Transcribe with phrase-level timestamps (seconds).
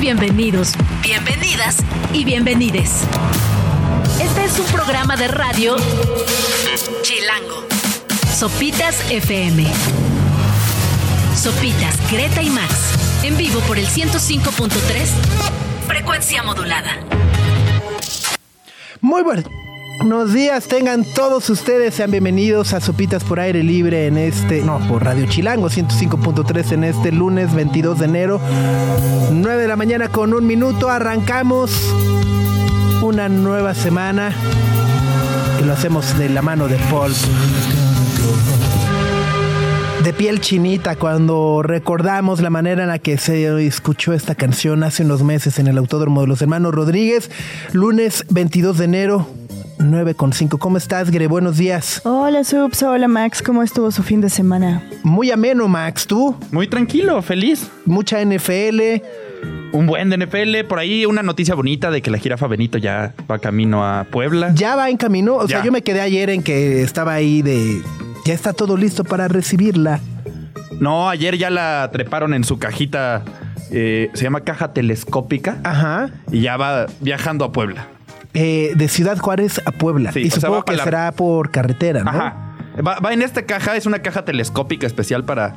[0.00, 1.76] Bienvenidos, bienvenidas
[2.12, 3.02] y bienvenides.
[4.20, 5.76] Este es un programa de radio
[7.02, 7.66] Chilango.
[8.34, 9.64] Sopitas FM.
[11.36, 12.74] Sopitas, Greta y Max.
[13.22, 14.70] En vivo por el 105.3.
[15.86, 16.98] Frecuencia modulada.
[19.00, 19.22] Muy
[20.02, 24.80] buenos días, tengan todos ustedes, sean bienvenidos a Sopitas por Aire Libre en este, no,
[24.88, 28.40] por Radio Chilango 105.3 en este lunes 22 de enero,
[29.30, 31.70] 9 de la mañana con un minuto, arrancamos
[33.00, 34.32] una nueva semana
[35.60, 37.12] y lo hacemos de la mano de Paul.
[40.02, 45.04] De piel chinita cuando recordamos la manera en la que se escuchó esta canción hace
[45.04, 47.30] unos meses en el Autódromo de los Hermanos Rodríguez,
[47.72, 49.28] lunes 22 de enero,
[49.78, 50.58] 9 con 5.
[50.58, 51.26] ¿Cómo estás, Gre?
[51.26, 52.00] Buenos días.
[52.04, 52.82] Hola, Subs.
[52.82, 53.42] Hola, Max.
[53.42, 54.82] ¿Cómo estuvo su fin de semana?
[55.02, 56.06] Muy ameno, Max.
[56.06, 56.36] ¿Tú?
[56.50, 57.68] Muy tranquilo, feliz.
[57.84, 58.80] Mucha NFL.
[59.72, 60.68] Un buen de NFL.
[60.68, 64.52] Por ahí una noticia bonita de que la jirafa Benito ya va camino a Puebla.
[64.54, 65.34] ¿Ya va en camino?
[65.36, 67.80] O sea, yo me quedé ayer en que estaba ahí de...
[68.24, 69.98] Ya está todo listo para recibirla.
[70.78, 73.22] No, ayer ya la treparon en su cajita.
[73.72, 75.58] eh, se llama caja telescópica.
[75.64, 76.10] Ajá.
[76.30, 77.88] Y ya va viajando a Puebla.
[78.34, 80.12] Eh, de Ciudad Juárez a Puebla.
[80.12, 82.10] Sí, y sea, supongo que la- será por carretera, ¿no?
[82.10, 82.36] Ajá.
[82.86, 85.54] Va, va en esta caja, es una caja telescópica especial para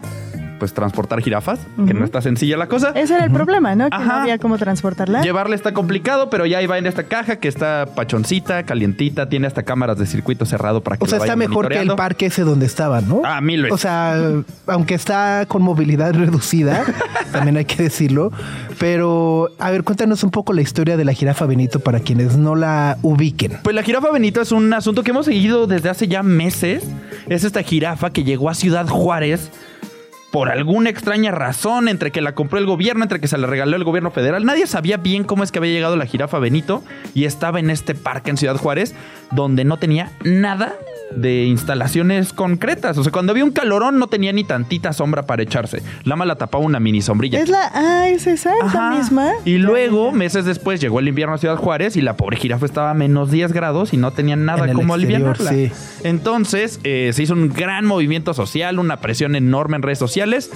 [0.60, 2.92] pues transportar jirafas, que no está sencilla la cosa.
[2.96, 3.90] Ese era el problema, ¿no?
[3.90, 5.22] Que no había cómo transportarla.
[5.22, 9.48] Llevarla está complicado, pero ya ahí va en esta caja que está pachoncita, calientita, tiene
[9.48, 12.28] hasta cámaras de circuito cerrado para que O sea, lo está mejor que el parque
[12.28, 13.22] ese donde estaba, ¿no?
[13.24, 13.74] Ah, mil veces.
[13.74, 14.18] O sea,
[14.68, 16.84] aunque está con movilidad reducida,
[17.32, 18.32] también hay que decirlo.
[18.80, 22.56] Pero, a ver, cuéntanos un poco la historia de la jirafa Benito para quienes no
[22.56, 23.60] la ubiquen.
[23.64, 26.84] Pues la jirafa Benito es un asunto que hemos seguido desde hace ya meses.
[27.28, 29.52] Es esta jirafa que llegó a Ciudad Juárez
[30.36, 33.78] por alguna extraña razón, entre que la compró el gobierno, entre que se la regaló
[33.78, 34.44] el gobierno federal.
[34.44, 36.84] Nadie sabía bien cómo es que había llegado la jirafa Benito
[37.14, 38.94] y estaba en este parque en Ciudad Juárez,
[39.32, 40.74] donde no tenía nada
[41.12, 42.98] de instalaciones concretas.
[42.98, 45.82] O sea, cuando había un calorón no tenía ni tantita sombra para echarse.
[46.04, 47.40] Lama la tapaba una mini sombrilla.
[47.40, 47.72] Es la.
[47.74, 48.98] Ah, es esa, es la Ajá.
[48.98, 49.32] misma.
[49.46, 52.92] Y luego, meses después, llegó el invierno a Ciudad Juárez y la pobre jirafa estaba
[52.92, 55.50] a menos 10 grados y no tenía nada como aliviarla.
[55.50, 55.72] sí.
[56.04, 60.52] Entonces, eh, se hizo un gran movimiento social, una presión enorme en redes sociales.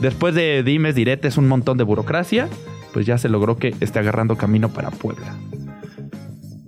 [0.00, 2.48] Después de dimes, diretes, un montón de burocracia,
[2.92, 5.34] pues ya se logró que esté agarrando camino para Puebla.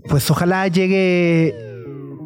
[0.08, 1.65] Pues ojalá llegue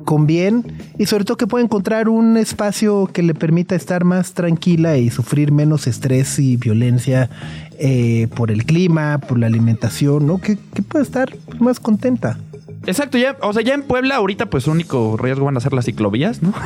[0.04, 0.64] con bien
[0.98, 5.10] y sobre todo que pueda encontrar un espacio que le permita estar más tranquila y
[5.10, 7.30] sufrir menos estrés y violencia
[7.78, 10.38] eh, por el clima, por la alimentación, ¿no?
[10.38, 12.38] Que, que pueda estar más contenta.
[12.86, 15.72] Exacto, ya, o sea, ya en Puebla ahorita pues su único riesgo van a ser
[15.72, 16.52] las ciclovías, ¿no?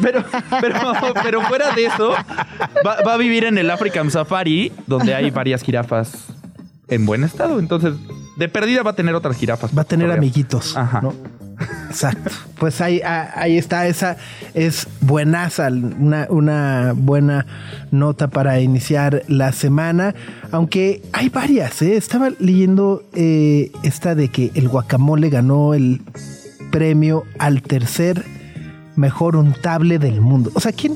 [0.00, 0.24] Pero,
[0.60, 0.74] pero,
[1.22, 2.12] pero fuera de eso,
[2.84, 6.28] va, va a vivir en el African Safari, donde hay varias jirafas
[6.88, 7.58] en buen estado.
[7.58, 7.94] Entonces,
[8.36, 9.70] de perdida va a tener otras jirafas.
[9.76, 11.02] Va a tener amiguitos, Ajá.
[11.02, 11.12] ¿no?
[11.88, 12.30] Exacto.
[12.58, 14.16] Pues ahí, ah, está, esa
[14.54, 17.46] es buenaza, una, una buena
[17.90, 20.14] nota para iniciar la semana,
[20.50, 21.96] aunque hay varias, ¿eh?
[21.96, 26.02] Estaba leyendo eh, esta de que el guacamole ganó el
[26.70, 28.24] premio al tercer
[28.96, 30.50] mejor untable del mundo.
[30.54, 30.94] O sea, ¿quién,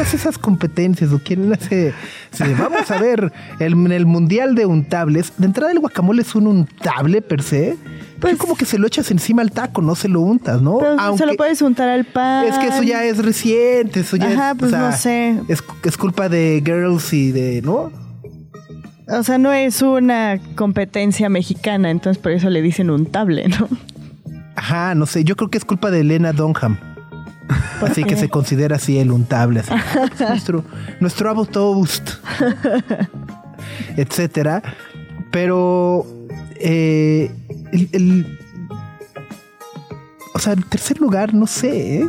[0.00, 1.92] hace esas competencias o quién hace...
[2.58, 7.22] vamos a ver, el, el mundial de untables, de entrada el guacamole es un untable
[7.22, 7.76] per se,
[8.20, 10.78] pues como que se lo echas encima al taco, no se lo untas, ¿no?
[10.78, 12.46] Pero se lo puedes untar al pan.
[12.46, 15.40] Es que eso ya es reciente, eso ya Ajá, es, pues no sé.
[15.48, 17.92] Es, es culpa de girls y de, ¿no?
[19.08, 23.68] O sea, no es una competencia mexicana, entonces por eso le dicen untable, ¿no?
[24.56, 26.78] Ajá, no sé, yo creo que es culpa de Elena Donham.
[27.80, 29.60] Así que se considera así el untable.
[29.60, 29.72] así.
[29.72, 30.64] Es nuestro,
[31.00, 32.10] nuestro avo toast.
[33.96, 34.62] etcétera.
[35.30, 36.06] Pero
[36.60, 37.30] eh,
[37.72, 38.38] el, el-
[40.34, 42.06] o sea, el tercer lugar, no sé, ¿eh?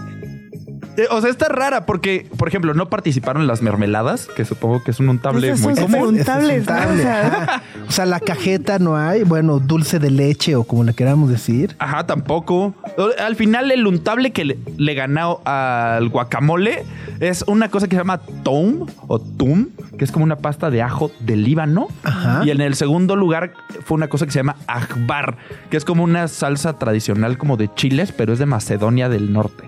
[1.00, 4.92] Eh, o sea, está rara porque, por ejemplo, no participaron las mermeladas, que supongo que
[4.92, 6.16] es un untable muy común.
[6.18, 7.64] Es untable, O sea- ajá.
[7.88, 11.76] O sea, la cajeta no hay, bueno, dulce de leche o como le queramos decir.
[11.80, 12.76] Ajá, tampoco.
[13.18, 16.84] Al final, el untable que le, le ganó al guacamole
[17.22, 20.82] es una cosa que se llama tom o tum, que es como una pasta de
[20.82, 21.88] ajo del Líbano.
[22.04, 22.42] Ajá.
[22.46, 23.54] Y en el segundo lugar
[23.86, 25.38] fue una cosa que se llama ajbar,
[25.70, 29.64] que es como una salsa tradicional como de chiles, pero es de Macedonia del Norte.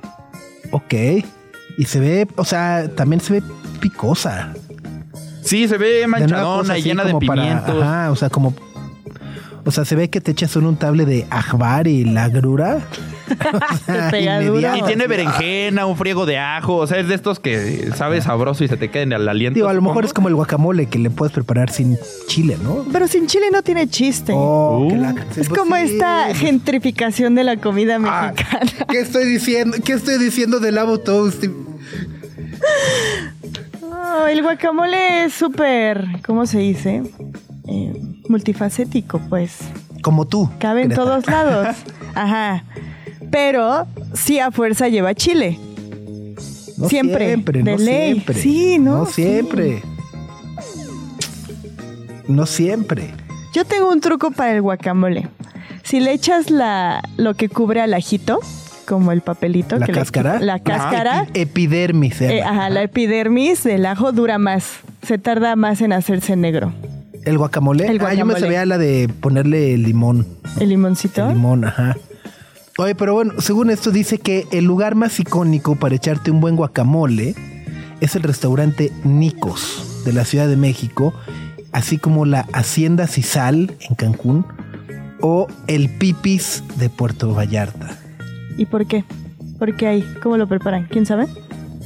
[0.71, 0.93] Ok.
[1.77, 3.43] Y se ve, o sea, también se ve
[3.79, 4.53] picosa.
[5.41, 7.81] Sí, se ve manchadona y llena de para- pimientos.
[7.83, 8.53] ajá, o sea, como.
[9.65, 12.79] O sea, se ve que te echas un untable de ajbar y la grura.
[13.85, 14.51] sea, Te pega duro.
[14.59, 14.79] inmediatas.
[14.79, 16.75] Y tiene berenjena, un friego de ajo.
[16.77, 19.55] O sea, es de estos que sabe sabroso y se te queden al aliento.
[19.55, 21.97] Digo, a lo mejor es como el guacamole que le puedes preparar sin
[22.27, 22.85] chile, ¿no?
[22.91, 24.33] Pero sin chile no tiene chiste.
[24.35, 24.95] Oh, Uh.
[24.95, 25.83] la- es pues como sí.
[25.83, 28.71] esta gentrificación de la comida Ah, mexicana.
[28.89, 29.77] ¿Qué estoy diciendo?
[29.83, 31.43] ¿Qué estoy diciendo del Avo Toast?
[33.81, 37.03] Oh, el guacamole es súper, ¿cómo se dice?
[37.67, 37.93] Eh,
[38.27, 39.57] multifacético, pues.
[40.01, 40.49] Como tú.
[40.59, 41.75] Cabe en todos lados.
[42.15, 42.63] Ajá.
[43.31, 45.57] Pero sí a fuerza lleva chile.
[46.77, 48.11] No siempre, siempre, de no ley.
[48.13, 48.35] siempre.
[48.35, 48.97] Sí, ¿no?
[48.99, 49.23] No Sí.
[49.23, 49.81] siempre.
[52.27, 53.13] No siempre.
[53.53, 55.27] Yo tengo un truco para el guacamole.
[55.83, 58.39] Si le echas la, lo que cubre al ajito,
[58.87, 59.77] como el papelito.
[59.77, 60.39] ¿La que le- cáscara?
[60.39, 61.25] la cáscara.
[61.33, 62.21] Epi- epidermis.
[62.21, 64.65] eh, ajá, la epidermis del ajo dura más.
[65.05, 66.73] Se tarda más en hacerse negro.
[67.25, 67.85] ¿El guacamole?
[67.87, 68.39] El Ah, yo me guacamole.
[68.39, 70.25] sabía la de ponerle limón.
[70.59, 71.27] El limoncito.
[71.29, 71.97] El limón, ajá.
[72.77, 76.55] Oye, pero bueno, según esto dice que el lugar más icónico para echarte un buen
[76.55, 77.35] guacamole
[77.99, 81.13] es el restaurante Nicos de la Ciudad de México,
[81.71, 84.45] así como la Hacienda Cisal en Cancún
[85.19, 87.97] o el Pipis de Puerto Vallarta.
[88.57, 89.03] ¿Y por qué?
[89.59, 90.15] ¿Por qué ahí?
[90.23, 90.87] ¿Cómo lo preparan?
[90.87, 91.27] ¿Quién sabe?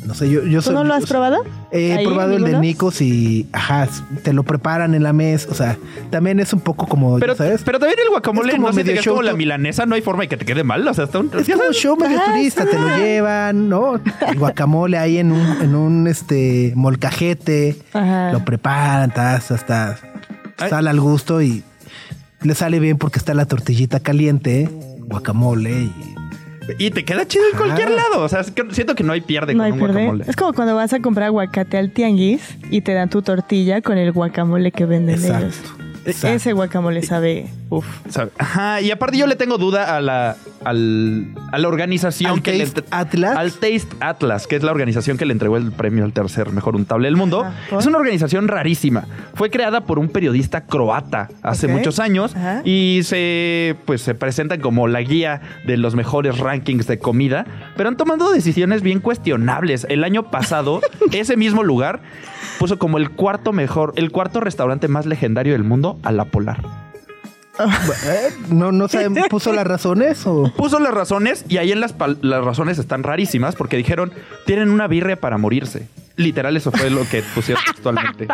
[0.05, 1.37] No sé, yo, yo ¿Tú soy- no lo has yo- probado?
[1.71, 2.59] He ¿Ahí, probado el de?
[2.59, 3.87] Nicos y, ajá,
[4.23, 5.77] te lo preparan en la mesa, o sea,
[6.11, 7.61] también es un poco como, Pero, ¿sabes?
[7.65, 9.95] pero también el guacamole Es como no sé, medio es como show la milanesa, no
[9.95, 10.87] hay forma de que te quede mal.
[10.87, 11.27] O sea, está un.
[11.37, 11.77] Es como sabes.
[11.77, 13.95] show medio Ajá, turista, te lo llevan, ¿no?
[14.27, 18.31] El guacamole ahí en un, en un este molcajete, Ajá.
[18.31, 19.97] lo preparan, tas, hasta
[20.57, 21.63] sale al gusto y
[22.41, 24.69] le sale bien porque está la tortillita caliente,
[24.99, 26.14] guacamole y
[26.79, 28.21] Y te queda chido en cualquier lado.
[28.21, 30.25] O sea, siento que no hay pierde No con hay un guacamole.
[30.27, 33.97] Es como cuando vas a comprar aguacate al tianguis y te dan tu tortilla con
[33.97, 35.45] el guacamole que venden Exacto.
[35.45, 35.61] ellos.
[36.05, 36.35] Exacto.
[36.35, 37.85] Ese guacamole sabe, uf.
[38.09, 38.31] ¿Sabe?
[38.37, 42.53] Ajá, y aparte yo le tengo duda a la, al- a la organización ¿Al que
[42.53, 43.37] le Taste entre- Atlas?
[43.37, 46.75] Al Taste Atlas, que es la organización que le entregó el premio al tercer mejor
[46.75, 47.45] untable del mundo.
[47.77, 49.05] Es una organización rarísima.
[49.33, 52.61] Fue creada por un periodista croata hace muchos años Ajá.
[52.63, 57.45] y se, pues, se presentan como la guía de los mejores rankings de comida,
[57.75, 59.85] pero han tomado decisiones bien cuestionables.
[59.89, 62.01] El año pasado, ese mismo lugar
[62.59, 66.84] puso como el cuarto mejor, el cuarto restaurante más legendario del mundo a la Polar.
[68.05, 68.33] ¿Eh?
[68.49, 72.17] no no saben puso las razones o Puso las razones y ahí en las, pal-
[72.21, 74.11] las razones están rarísimas porque dijeron,
[74.45, 75.87] tienen una birria para morirse.
[76.17, 78.25] Literal, eso fue lo que pusieron textualmente.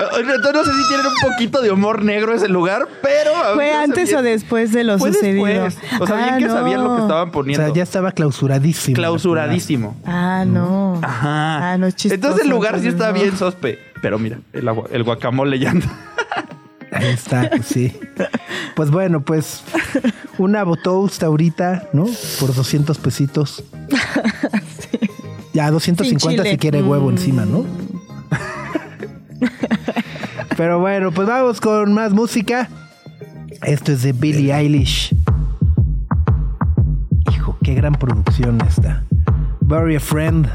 [0.00, 3.32] Eh, Entonces no sé si tienen un poquito de humor negro ese lugar, pero...
[3.54, 5.44] ¿Fue antes o después de lo Fue sucedido?
[5.46, 6.00] después.
[6.00, 7.64] O sea, bien Ah, que sabían lo que estaban o poniendo.
[7.66, 8.94] sea, ya estaba clausuradísimo.
[8.94, 9.96] Clausuradísimo.
[10.04, 11.00] Ah, no.
[11.02, 11.72] Ajá.
[11.72, 12.14] Ah, no chistoso.
[12.14, 13.14] Entonces el lugar sí está no.
[13.14, 13.78] bien sospe.
[14.00, 15.86] Pero mira, el, agua- el guacamole ya anda.
[16.92, 17.92] Ahí está, pues sí.
[18.74, 19.62] Pues bueno, pues
[20.38, 22.06] una botoast ahorita, ¿no?
[22.40, 23.62] Por 200 pesitos.
[25.52, 26.50] Ya, 250 Sin chile.
[26.52, 27.10] si quiere huevo Mm.
[27.12, 27.64] encima, ¿no?
[30.56, 32.68] Pero bueno, pues vamos con más música.
[33.62, 35.14] Esto es de Billie Eilish.
[37.32, 39.04] Hijo, qué gran producción esta.
[39.60, 40.48] Bury a Friend.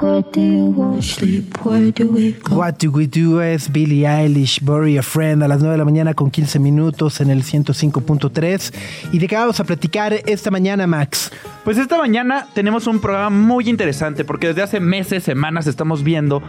[0.00, 1.58] Where do you want sleep?
[1.62, 2.56] Where do we go?
[2.56, 5.84] What Do We Do es Billie Eilish, Bury a Friend a las 9 de la
[5.84, 8.74] mañana con 15 minutos en el 105.3.
[9.12, 11.30] ¿Y de qué vamos a platicar esta mañana, Max?
[11.64, 16.42] Pues esta mañana tenemos un programa muy interesante porque desde hace meses, semanas estamos viendo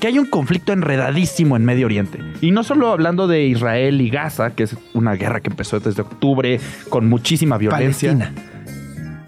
[0.00, 2.18] que hay un conflicto enredadísimo en Medio Oriente.
[2.42, 6.02] Y no solo hablando de Israel y Gaza, que es una guerra que empezó desde
[6.02, 8.12] octubre con muchísima violencia.
[8.12, 8.34] Palestina.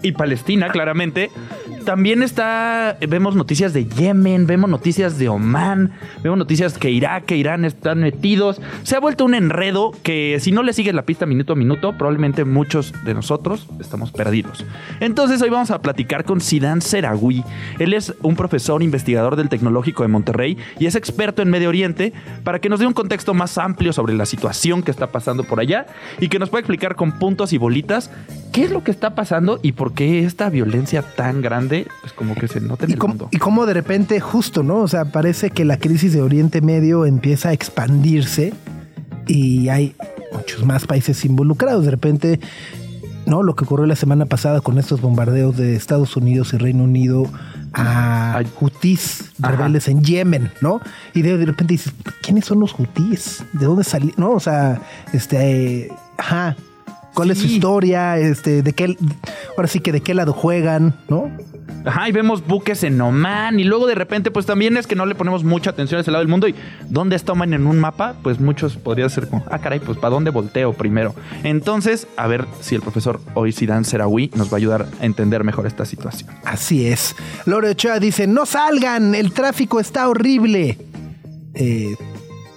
[0.03, 1.31] y Palestina, claramente.
[1.85, 7.37] También está, vemos noticias de Yemen, vemos noticias de Omán, vemos noticias que Irak, que
[7.37, 8.61] Irán están metidos.
[8.83, 11.97] Se ha vuelto un enredo que si no le sigues la pista minuto a minuto,
[11.97, 14.63] probablemente muchos de nosotros estamos perdidos.
[14.99, 17.43] Entonces hoy vamos a platicar con Sidan Serawi.
[17.79, 22.13] Él es un profesor investigador del Tecnológico de Monterrey y es experto en Medio Oriente
[22.43, 25.59] para que nos dé un contexto más amplio sobre la situación que está pasando por
[25.59, 25.87] allá
[26.19, 28.11] y que nos pueda explicar con puntos y bolitas
[28.51, 32.35] qué es lo que está pasando y por qué esta violencia tan grande, pues como
[32.35, 33.29] que se nota en Y el cómo, mundo.
[33.31, 34.77] y cómo de repente, justo, ¿no?
[34.77, 38.53] O sea, parece que la crisis de Oriente Medio empieza a expandirse
[39.27, 39.95] y hay
[40.33, 41.85] muchos más países involucrados.
[41.85, 42.39] De repente,
[43.25, 43.43] ¿no?
[43.43, 47.25] Lo que ocurrió la semana pasada con estos bombardeos de Estados Unidos y Reino Unido
[47.73, 48.43] a Ajá.
[49.39, 50.81] rebeldes en Yemen, ¿no?
[51.13, 53.45] Y de, de repente dices, ¿quiénes son los hutíes?
[53.53, 54.15] ¿De dónde salieron?
[54.19, 54.31] ¿No?
[54.31, 54.81] O sea,
[55.13, 56.55] este, eh, ajá.
[57.13, 58.17] ¿Cuál es su historia?
[58.17, 58.95] Este, de qué,
[59.57, 61.29] ahora sí que de qué lado juegan, ¿no?
[61.85, 65.05] Ajá, y vemos buques en Oman y luego de repente pues también es que no
[65.05, 66.55] le ponemos mucha atención a ese lado del mundo y
[66.89, 68.15] ¿dónde está Oman en un mapa?
[68.21, 71.15] Pues muchos podría ser como, ah caray, pues ¿para dónde volteo primero?
[71.43, 75.65] Entonces, a ver si el profesor Oisidan Serawi nos va a ayudar a entender mejor
[75.65, 76.29] esta situación.
[76.45, 77.15] Así es.
[77.45, 80.77] Lore Ochoa dice, no salgan, el tráfico está horrible.
[81.53, 81.95] Eh,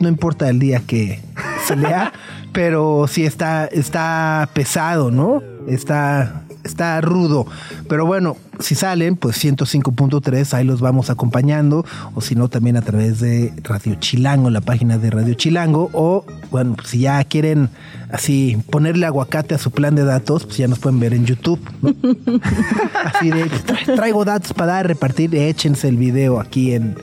[0.01, 1.21] no importa el día que
[1.67, 2.13] se lea,
[2.53, 5.43] pero sí está, está pesado, ¿no?
[5.67, 7.47] Está, está rudo.
[7.89, 11.85] Pero bueno, si salen, pues 105.3, ahí los vamos acompañando.
[12.15, 15.91] O si no, también a través de Radio Chilango, la página de Radio Chilango.
[15.93, 17.69] O, bueno, si ya quieren
[18.11, 21.59] así ponerle aguacate a su plan de datos, pues ya nos pueden ver en YouTube.
[23.05, 26.97] así de, "Tra- traigo datos para dar, repartir, échense el video aquí en,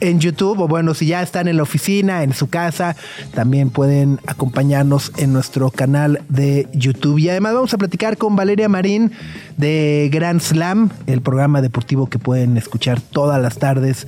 [0.00, 0.60] en YouTube.
[0.60, 2.94] O bueno, si ya están en la oficina, en su casa,
[3.34, 7.18] también pueden acompañarnos en nuestro canal de YouTube.
[7.18, 8.99] Y además vamos a platicar con Valeria Marín
[9.56, 14.06] de Grand Slam, el programa deportivo que pueden escuchar todas las tardes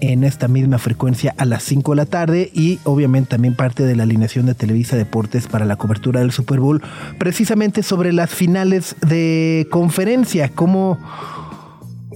[0.00, 3.96] en esta misma frecuencia a las 5 de la tarde y obviamente también parte de
[3.96, 6.82] la alineación de Televisa Deportes para la cobertura del Super Bowl,
[7.18, 10.98] precisamente sobre las finales de conferencia, cómo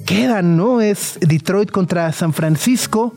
[0.07, 0.81] quedan, ¿no?
[0.81, 3.15] Es Detroit contra San Francisco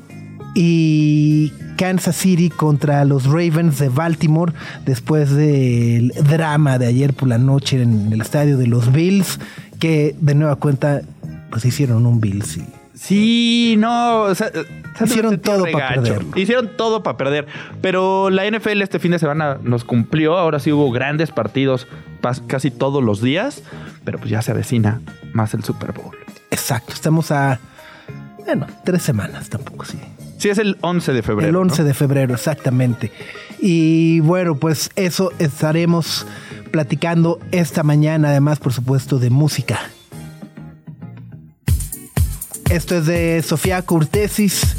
[0.53, 4.51] y Kansas City contra los Ravens de Baltimore
[4.85, 9.39] después del drama de ayer por la noche en el estadio de los Bills,
[9.79, 11.01] que de nueva cuenta
[11.51, 14.49] pues hicieron un Bills y Sí, no, o sea,
[15.05, 16.01] Hicieron se todo re pa' gacho.
[16.01, 16.31] perderlo.
[16.35, 17.45] Hicieron todo para perder.
[17.79, 20.35] Pero la NFL este fin de semana nos cumplió.
[20.35, 21.87] Ahora sí hubo grandes partidos
[22.47, 23.61] casi todos los días.
[24.03, 26.15] Pero pues ya se avecina más el Super Bowl.
[26.49, 27.59] exacto, estamos a,
[28.43, 29.99] bueno, tres semanas tampoco, sí.
[30.37, 31.49] Sí, es el 11 de febrero.
[31.49, 31.87] El 11 ¿no?
[31.87, 33.11] de febrero, exactamente.
[33.59, 36.25] Y bueno, pues eso estaremos
[36.71, 39.79] platicando esta mañana, además, por supuesto, de música.
[42.69, 44.75] Esto es de Sofía Curtesis.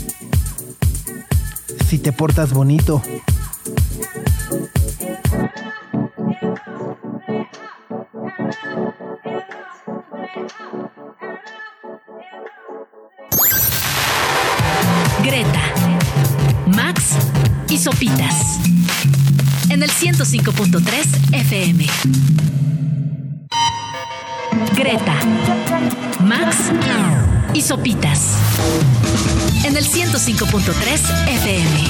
[1.87, 3.03] Si te portas bonito.
[17.79, 18.59] Sopitas.
[19.71, 21.87] En el 105.3 FM.
[24.75, 25.15] Greta,
[26.25, 26.57] Max
[27.55, 28.33] y Sopitas.
[29.65, 31.81] En el 105.3 FM.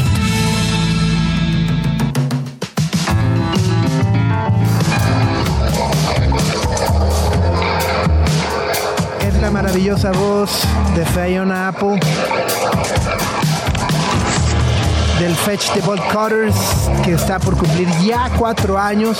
[9.27, 10.51] Es la maravillosa voz
[10.95, 11.99] de Fiona Apple.
[15.19, 16.55] Del Fetch the Bolt Cutters,
[17.05, 19.19] que está por cumplir ya cuatro años.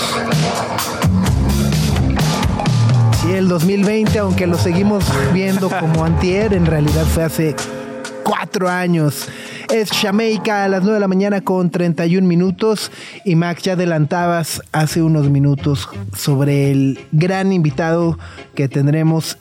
[3.21, 7.57] Sí, el 2020, aunque lo seguimos viendo como antier, en realidad fue hace
[8.23, 9.29] cuatro años.
[9.73, 12.93] Es Jamaica a las 9 de la mañana con 31 minutos.
[13.25, 18.19] Y Max, ya adelantabas hace unos minutos sobre el gran invitado
[18.55, 19.37] que tendremos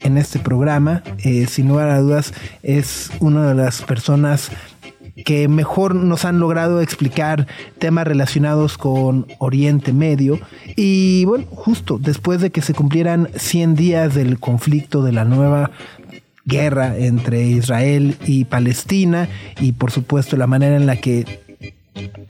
[0.00, 1.02] en este programa.
[1.18, 4.50] Eh, sin lugar a dudas, es una de las personas
[5.24, 7.46] que mejor nos han logrado explicar
[7.78, 10.38] temas relacionados con Oriente Medio.
[10.76, 15.70] Y bueno, justo después de que se cumplieran 100 días del conflicto de la nueva
[16.44, 19.28] guerra entre Israel y Palestina
[19.60, 21.45] y por supuesto la manera en la que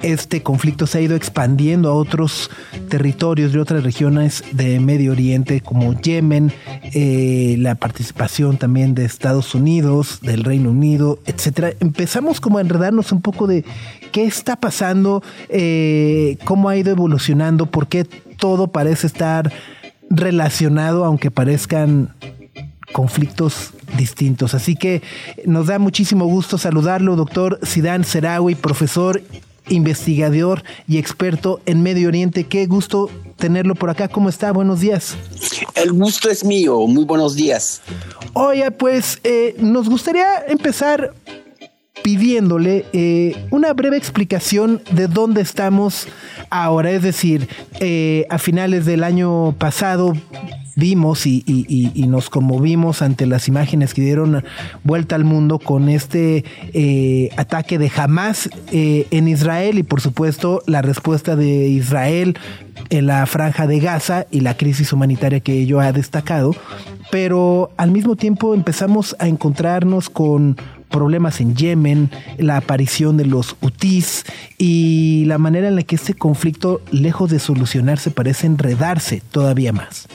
[0.03, 2.51] este conflicto se ha ido expandiendo a otros
[2.89, 9.55] territorios de otras regiones de Medio Oriente como Yemen, eh, la participación también de Estados
[9.55, 11.73] Unidos, del Reino Unido, etcétera.
[11.81, 13.65] Empezamos como a enredarnos un poco de
[14.13, 19.53] qué está pasando, eh, cómo ha ido evolucionando, por qué todo parece estar
[20.09, 22.15] relacionado, aunque parezcan
[22.93, 24.55] conflictos distintos.
[24.55, 25.03] Así que
[25.45, 29.21] nos da muchísimo gusto saludarlo, doctor Sidán Serawi, profesor,
[29.69, 32.45] investigador y experto en Medio Oriente.
[32.45, 34.09] Qué gusto tenerlo por acá.
[34.09, 34.53] ¿Cómo está?
[34.53, 35.17] Buenos días.
[35.75, 36.87] El gusto es mío.
[36.87, 37.83] Muy buenos días.
[38.33, 41.15] Oye, pues eh, nos gustaría empezar
[42.03, 46.07] pidiéndole eh, una breve explicación de dónde estamos
[46.51, 46.91] ahora.
[46.91, 47.49] Es decir,
[47.81, 50.13] eh, a finales del año pasado
[50.77, 51.43] vimos y,
[52.09, 54.45] nos conmovimos ante las imágenes que dieron
[54.85, 60.83] vuelta al mundo con este eh, ataque de Hamas en Israel y por supuesto la
[60.83, 62.39] respuesta de Israel
[62.91, 66.55] en la franja de Gaza y la crisis humanitaria que ello ha destacado,
[67.11, 70.57] pero al mismo tiempo empezamos a encontrarnos con
[70.89, 74.25] problemas en Yemen, la aparición de los hutíes
[74.59, 80.09] y la manera en la que este conflicto, lejos de solucionarse, parece enredarse todavía más.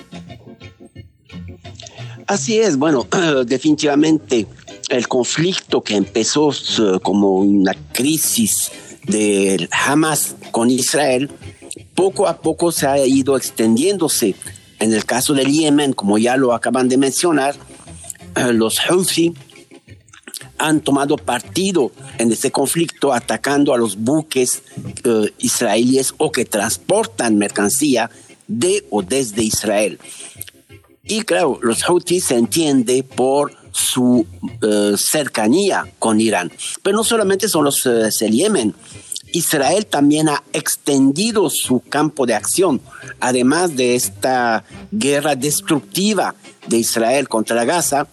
[2.28, 3.08] Así es, bueno,
[3.46, 4.48] definitivamente
[4.90, 8.72] el conflicto que empezó eh, como una crisis
[9.06, 11.30] de Hamas con Israel,
[11.96, 14.36] poco a poco se ha ido extendiéndose.
[14.80, 17.56] En el caso del Yemen, como ya lo acaban de mencionar,
[18.36, 19.34] eh, los Houthi
[20.62, 24.64] han tomado partido en este conflicto atacando a los buques
[25.04, 28.10] eh, israelíes o que transportan mercancía
[28.48, 30.00] de o desde Israel.
[31.04, 34.26] Y claro, los Houthis se entiende por su
[34.62, 36.52] eh, cercanía con Irán.
[36.84, 38.76] Pero no solamente son los eh, Yemen.
[39.34, 42.82] Israel también ha extendido su campo de acción,
[43.20, 46.36] además de esta guerra destructiva
[46.68, 48.08] de Israel contra Gaza.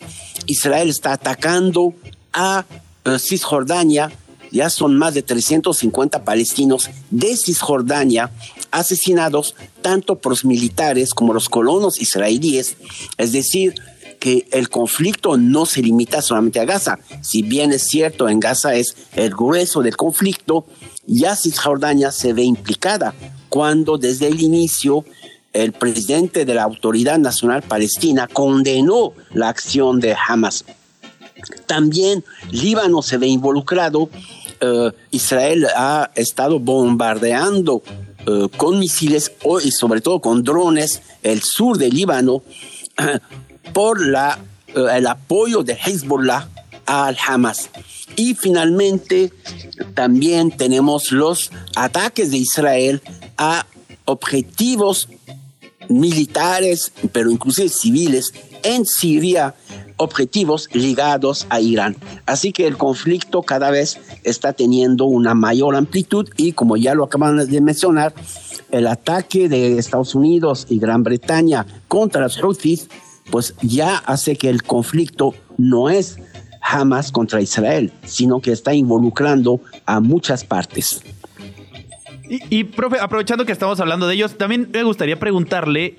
[0.46, 1.94] Israel está atacando
[2.32, 2.64] a
[3.04, 4.10] eh, Cisjordania,
[4.50, 8.30] ya son más de 350 palestinos de Cisjordania
[8.70, 12.76] asesinados tanto por los militares como los colonos israelíes,
[13.16, 13.74] es decir,
[14.18, 16.98] que el conflicto no se limita solamente a Gaza.
[17.22, 20.66] Si bien es cierto, en Gaza es el grueso del conflicto,
[21.06, 23.14] ya Cisjordania se ve implicada
[23.48, 25.04] cuando desde el inicio
[25.52, 30.64] el presidente de la Autoridad Nacional Palestina condenó la acción de Hamas.
[31.66, 34.10] También Líbano se ve involucrado.
[34.60, 37.82] Eh, Israel ha estado bombardeando
[38.26, 42.42] eh, con misiles y sobre todo con drones el sur de Líbano
[43.72, 46.48] por eh, el apoyo de Hezbollah
[46.86, 47.70] al Hamas.
[48.16, 49.32] Y finalmente
[49.94, 53.00] también tenemos los ataques de Israel
[53.36, 53.64] a
[54.06, 55.08] objetivos
[55.88, 59.54] militares, pero inclusive civiles, en Siria,
[59.96, 61.96] objetivos ligados a Irán.
[62.26, 67.04] Así que el conflicto cada vez está teniendo una mayor amplitud y como ya lo
[67.04, 68.14] acaban de mencionar,
[68.70, 72.88] el ataque de Estados Unidos y Gran Bretaña contra los Houthis,
[73.30, 76.18] pues ya hace que el conflicto no es
[76.60, 81.02] jamás contra Israel, sino que está involucrando a muchas partes.
[82.50, 85.96] Y, profe, aprovechando que estamos hablando de ellos, también me gustaría preguntarle,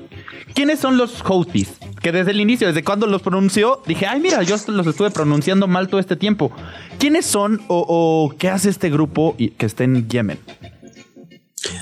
[0.53, 1.71] ¿quiénes son los Houthis?
[2.01, 5.67] Que desde el inicio, desde cuando los pronunció, dije, ay, mira, yo los estuve pronunciando
[5.67, 6.51] mal todo este tiempo.
[6.97, 10.39] ¿Quiénes son o, qué hace este grupo que está en Yemen?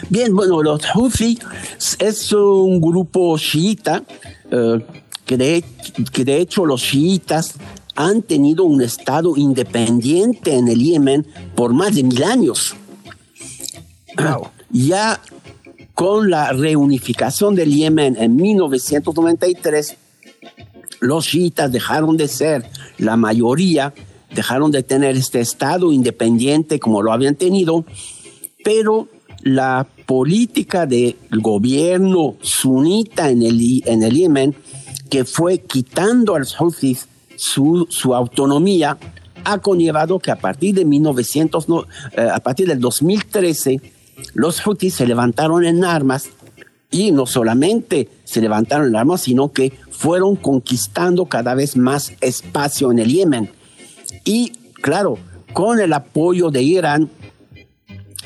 [0.09, 1.37] Bien, bueno, los Houthi
[1.99, 4.03] es un grupo chiita
[4.49, 4.85] eh,
[5.25, 5.63] que, de,
[6.11, 7.55] que de hecho los chiitas
[7.95, 12.75] han tenido un estado independiente en el Yemen por más de mil años.
[14.71, 15.19] Ya
[15.93, 19.97] con la reunificación del Yemen en 1993,
[20.99, 23.93] los chiitas dejaron de ser la mayoría,
[24.33, 27.85] dejaron de tener este estado independiente como lo habían tenido,
[28.63, 29.07] pero
[29.41, 34.55] la política del gobierno sunita en el, en el Yemen,
[35.09, 38.97] que fue quitando a los Houthis su, su autonomía,
[39.43, 41.65] ha conllevado que a partir de 1900,
[42.13, 43.81] eh, a partir del 2013,
[44.33, 46.29] los Houthis se levantaron en armas
[46.91, 52.91] y no solamente se levantaron en armas, sino que fueron conquistando cada vez más espacio
[52.91, 53.49] en el Yemen.
[54.23, 55.17] Y claro,
[55.53, 57.09] con el apoyo de Irán,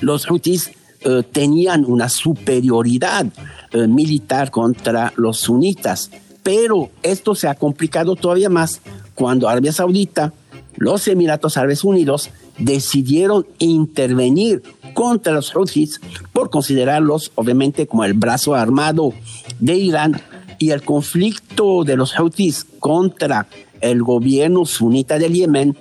[0.01, 3.25] los Houthis eh, tenían una superioridad
[3.71, 6.12] eh, militar contra los sunitas.
[6.43, 8.81] Pero esto se ha complicado todavía más
[9.15, 10.34] cuando Arabia Saudita,
[10.75, 14.62] los Emiratos Árabes Unidos decidieron intervenir
[14.93, 16.01] contra los Houthis
[16.34, 19.13] por considerarlos obviamente como el brazo armado
[19.60, 20.21] de Irán
[20.62, 23.47] y el conflicto de los Houthis contra
[23.82, 25.76] el gobierno sunita del Yemen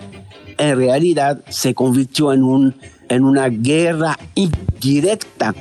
[0.57, 2.75] en realidad se convirtió en, un,
[3.11, 5.55] en una guerra indirecta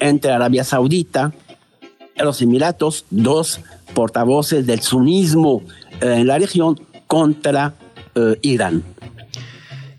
[0.00, 1.34] entre Arabia Saudita
[2.16, 3.60] y los Emiratos, dos
[3.92, 5.62] portavoces del sunismo
[6.00, 7.74] eh, en la región, contra
[8.14, 8.82] eh, Irán.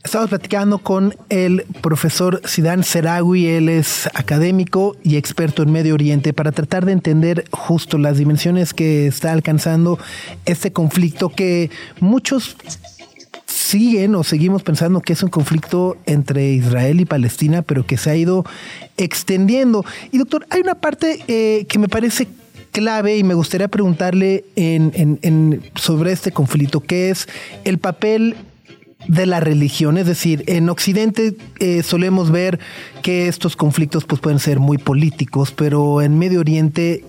[0.04, 6.34] Estamos platicando con el profesor Sidan Serawi, él es académico y experto en Medio Oriente,
[6.34, 9.98] para tratar de entender justo las dimensiones que está alcanzando
[10.46, 12.58] este conflicto que muchos
[13.48, 18.10] siguen o seguimos pensando que es un conflicto entre Israel y Palestina, pero que se
[18.10, 18.44] ha ido
[18.98, 19.86] extendiendo.
[20.12, 22.28] Y doctor, hay una parte eh, que me parece
[22.74, 24.44] clave y me gustaría preguntarle
[25.76, 27.30] sobre este conflicto, que es
[27.64, 28.36] el papel
[29.08, 29.98] de la religión.
[29.98, 32.60] Es decir, en Occidente eh, solemos ver
[33.02, 37.04] que estos conflictos pues, pueden ser muy políticos, pero en Medio Oriente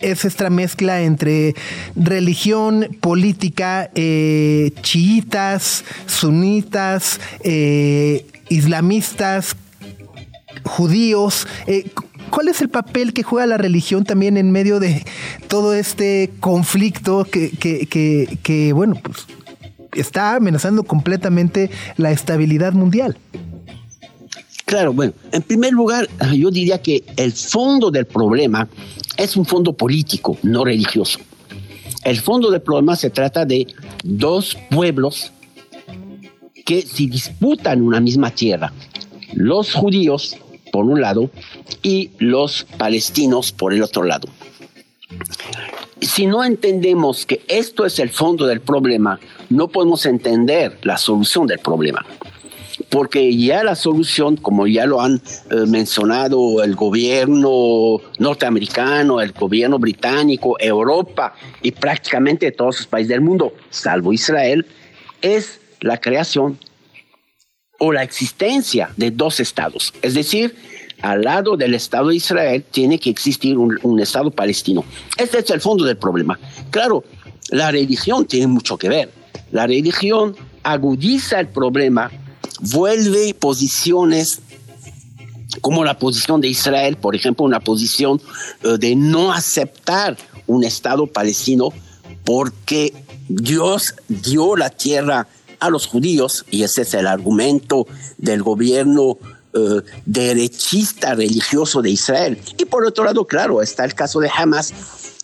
[0.00, 1.54] es esta mezcla entre
[1.96, 9.56] religión, política, eh, chiitas, sunitas, eh, islamistas,
[10.64, 11.46] judíos.
[12.30, 15.04] ¿cuál es el papel que juega la religión también en medio de
[15.48, 19.26] todo este conflicto que, que, que, que bueno, pues
[20.00, 23.16] está amenazando completamente la estabilidad mundial?
[24.64, 28.68] Claro, bueno, en primer lugar, yo diría que el fondo del problema
[29.16, 31.18] es un fondo político, no religioso.
[32.04, 33.66] El fondo del problema se trata de
[34.04, 35.32] dos pueblos
[36.64, 38.72] que se disputan una misma tierra.
[39.32, 40.36] Los judíos,
[40.70, 41.30] por un lado,
[41.82, 44.28] y los palestinos, por el otro lado.
[46.00, 49.18] Si no entendemos que esto es el fondo del problema,
[49.50, 52.04] no podemos entender la solución del problema
[52.90, 59.78] porque ya la solución, como ya lo han eh, mencionado el gobierno norteamericano, el gobierno
[59.78, 64.66] británico, Europa y prácticamente todos los países del mundo, salvo Israel,
[65.20, 66.58] es la creación
[67.78, 69.92] o la existencia de dos estados.
[70.02, 70.56] Es decir,
[71.02, 74.84] al lado del Estado de Israel tiene que existir un, Estado palestino.
[75.16, 76.38] Este es el fondo del problema.
[76.70, 77.04] Claro,
[77.50, 79.10] la religión tiene mucho que ver.
[79.50, 82.10] La religión agudiza el problema
[82.60, 84.40] vuelve posiciones
[85.60, 88.20] como la posición de Israel, por ejemplo, una posición
[88.62, 91.70] eh, de no aceptar un Estado palestino
[92.24, 92.92] porque
[93.28, 95.26] Dios dio la tierra
[95.60, 99.18] a los judíos, y ese es el argumento del gobierno
[99.54, 102.38] eh, derechista religioso de Israel.
[102.58, 104.74] Y por otro lado, claro, está el caso de Hamas,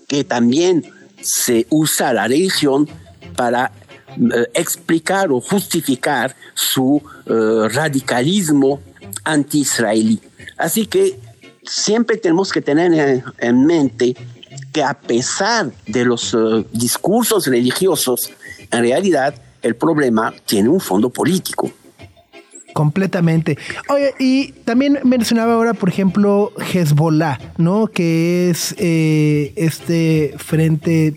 [0.08, 2.88] que también se usa la religión
[3.36, 3.70] para
[4.16, 8.80] eh, explicar o justificar su eh, radicalismo
[9.24, 10.18] anti-israelí.
[10.56, 11.20] Así que
[11.62, 14.16] siempre tenemos que tener en, mente
[14.72, 16.34] que a pesar de los
[16.72, 18.30] discursos religiosos,
[18.70, 21.70] en realidad el problema tiene un fondo político.
[22.74, 23.56] Completamente.
[23.88, 27.86] Oye, y también mencionaba ahora, por ejemplo, Hezbollah, ¿no?
[27.86, 31.14] Que es este frente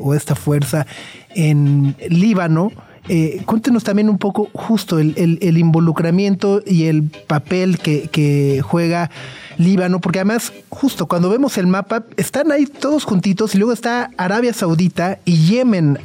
[0.00, 0.86] o esta fuerza
[1.34, 2.72] en Líbano.
[3.08, 5.14] Eh, cuéntenos también un poco justo el,
[5.58, 9.10] involucramiento y el papel que, juega
[9.56, 14.10] Líbano, porque además, justo cuando vemos el mapa, están ahí todos juntitos y luego está
[14.16, 15.98] Arabia Saudita y Yemen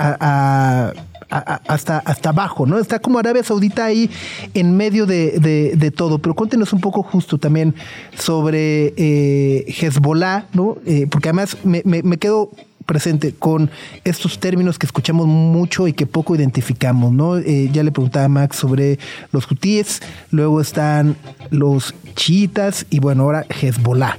[1.30, 2.80] hasta, hasta abajo, ¿no?
[2.80, 4.10] Está como Arabia Saudita ahí
[4.54, 6.20] en medio de, todo.
[6.20, 7.76] Pero cuéntenos un poco justo también
[8.18, 10.78] sobre eh, Hezbollah, ¿no?
[10.86, 12.52] Eh, porque además me, me, quedo
[12.86, 13.70] presente con
[14.04, 17.38] estos términos que escuchamos mucho y que poco identificamos, ¿no?
[17.38, 19.00] Eh, ya le preguntaba a Max sobre
[19.32, 21.18] los hutíes, luego están
[21.50, 24.18] los chiitas y bueno, ahora Hezbollah.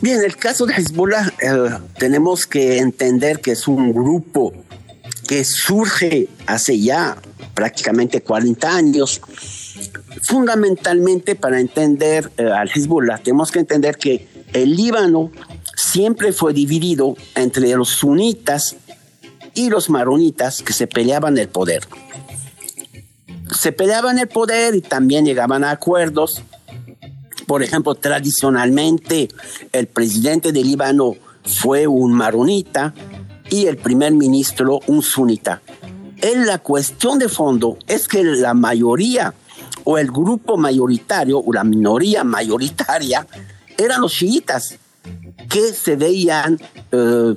[0.00, 4.52] Bien, el caso de Hezbollah eh, tenemos que entender que es un grupo
[5.26, 7.16] que surge hace ya
[7.54, 9.20] prácticamente 40 años.
[10.26, 15.30] Fundamentalmente para entender eh, al Hezbollah tenemos que entender que el Líbano
[15.76, 18.76] siempre fue dividido entre los sunitas
[19.54, 21.86] y los maronitas que se peleaban el poder.
[23.52, 26.42] Se peleaban el poder y también llegaban a acuerdos.
[27.46, 29.28] Por ejemplo, tradicionalmente
[29.72, 32.94] el presidente del Líbano fue un maronita
[33.50, 35.62] y el primer ministro un sunita.
[36.20, 39.34] En la cuestión de fondo es que la mayoría
[39.84, 43.26] o el grupo mayoritario o la minoría mayoritaria
[43.76, 44.78] eran los chiitas
[45.48, 46.58] que se veían
[46.90, 47.34] eh,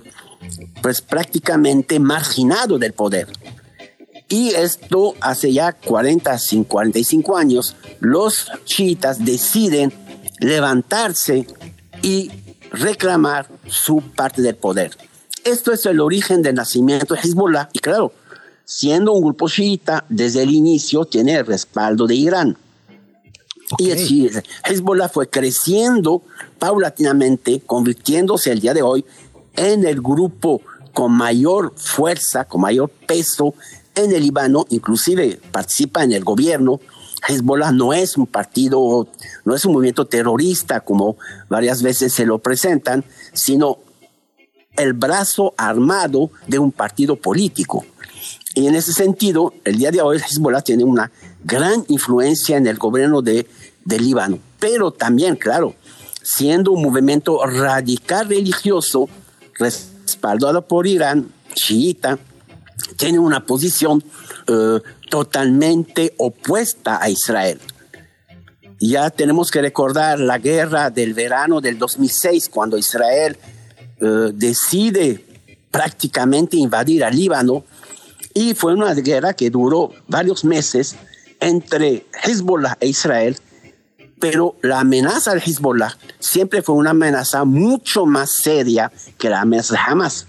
[0.82, 3.28] pues prácticamente marginados del poder.
[4.30, 9.94] Y esto hace ya 40, 45 años, los chiitas deciden
[10.40, 11.48] levantarse
[12.02, 12.30] y
[12.72, 14.98] reclamar su parte del poder.
[15.48, 18.12] Esto es el origen del nacimiento de Hezbollah y claro,
[18.66, 22.58] siendo un grupo chiita, desde el inicio tiene el respaldo de Irán.
[23.78, 23.92] Y
[24.66, 26.22] Hezbollah fue creciendo
[26.60, 29.06] paulatinamente, convirtiéndose el día de hoy
[29.56, 30.62] en el grupo
[30.94, 33.54] con mayor fuerza, con mayor peso
[33.96, 36.82] en el Líbano, inclusive participa en el gobierno.
[37.26, 39.08] Hezbollah no es un partido,
[39.46, 41.16] no es un movimiento terrorista como
[41.48, 43.87] varias veces se lo presentan, sino
[44.78, 47.86] el brazo armado de un partido político.
[48.54, 51.12] Y en ese sentido, el día de hoy Hezbollah tiene una
[51.44, 53.48] gran influencia en el gobierno de,
[53.86, 54.40] Líbano.
[54.60, 55.76] Pero también, claro,
[56.22, 59.08] siendo un movimiento radical religioso
[59.58, 62.20] respaldado por Irán, chiita,
[62.98, 64.04] tiene una posición
[64.48, 67.62] eh, totalmente opuesta a Israel.
[68.80, 73.38] Ya tenemos que recordar la guerra del verano del 2006, cuando Israel
[74.00, 75.26] eh, decide
[75.72, 77.64] prácticamente invadir al Líbano,
[78.34, 80.96] y fue una guerra que duró varios meses
[81.40, 83.36] entre Hezbollah e Israel,
[84.20, 89.74] pero la amenaza del Hezbollah siempre fue una amenaza mucho más seria que la amenaza
[89.74, 90.28] de Hamas,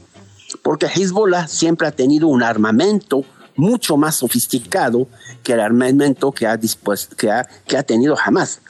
[0.63, 3.25] porque Hezbollah siempre ha tenido un armamento
[3.57, 5.07] mucho más sofisticado
[5.43, 8.61] que el armamento que ha, que ha, que ha tenido Hamas.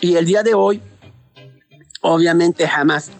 [0.00, 0.80] Y el día de hoy,
[2.00, 3.10] obviamente Hamas,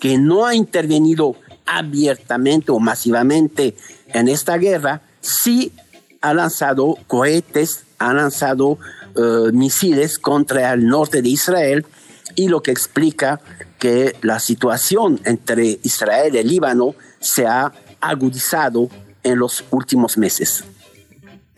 [0.00, 3.76] que no ha intervenido abiertamente o masivamente
[4.08, 5.72] en esta guerra, sí
[6.20, 8.78] ha lanzado cohetes, ha lanzado
[9.16, 11.86] eh, misiles contra el norte de Israel
[12.34, 13.40] y lo que explica
[13.78, 18.88] que la situación entre Israel y Líbano se ha agudizado
[19.22, 20.64] en los últimos meses.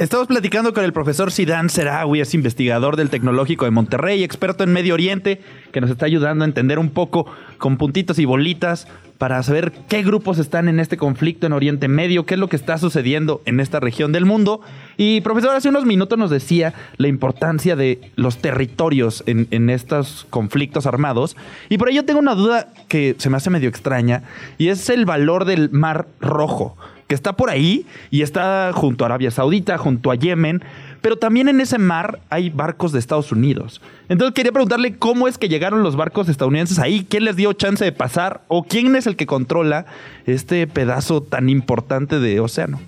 [0.02, 4.72] Estamos platicando con el profesor Sidan Serawi, es investigador del Tecnológico de Monterrey, experto en
[4.72, 8.88] Medio Oriente, que nos está ayudando a entender un poco con puntitos y bolitas
[9.18, 12.56] para saber qué grupos están en este conflicto en Oriente Medio, qué es lo que
[12.56, 14.60] está sucediendo en esta región del mundo.
[14.96, 20.26] Y profesor, hace unos minutos nos decía la importancia de los territorios en, en estos
[20.30, 21.36] conflictos armados.
[21.68, 24.24] Y por ello tengo una duda que se me hace medio extraña,
[24.58, 26.76] y es el valor del Mar Rojo
[27.12, 30.64] que está por ahí y está junto a Arabia Saudita, junto a Yemen,
[31.02, 33.82] pero también en ese mar hay barcos de Estados Unidos.
[34.08, 37.84] Entonces quería preguntarle cómo es que llegaron los barcos estadounidenses ahí, quién les dio chance
[37.84, 39.84] de pasar o quién es el que controla
[40.24, 42.80] este pedazo tan importante de océano.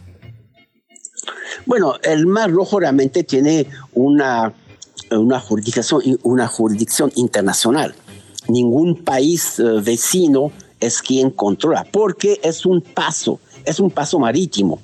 [1.67, 4.55] Bueno, el Mar Rojo realmente tiene una,
[5.11, 7.95] una, jurisdicción, una jurisdicción internacional.
[8.49, 14.81] Ningún país eh, vecino es quien controla, porque es un paso es un paso marítimo.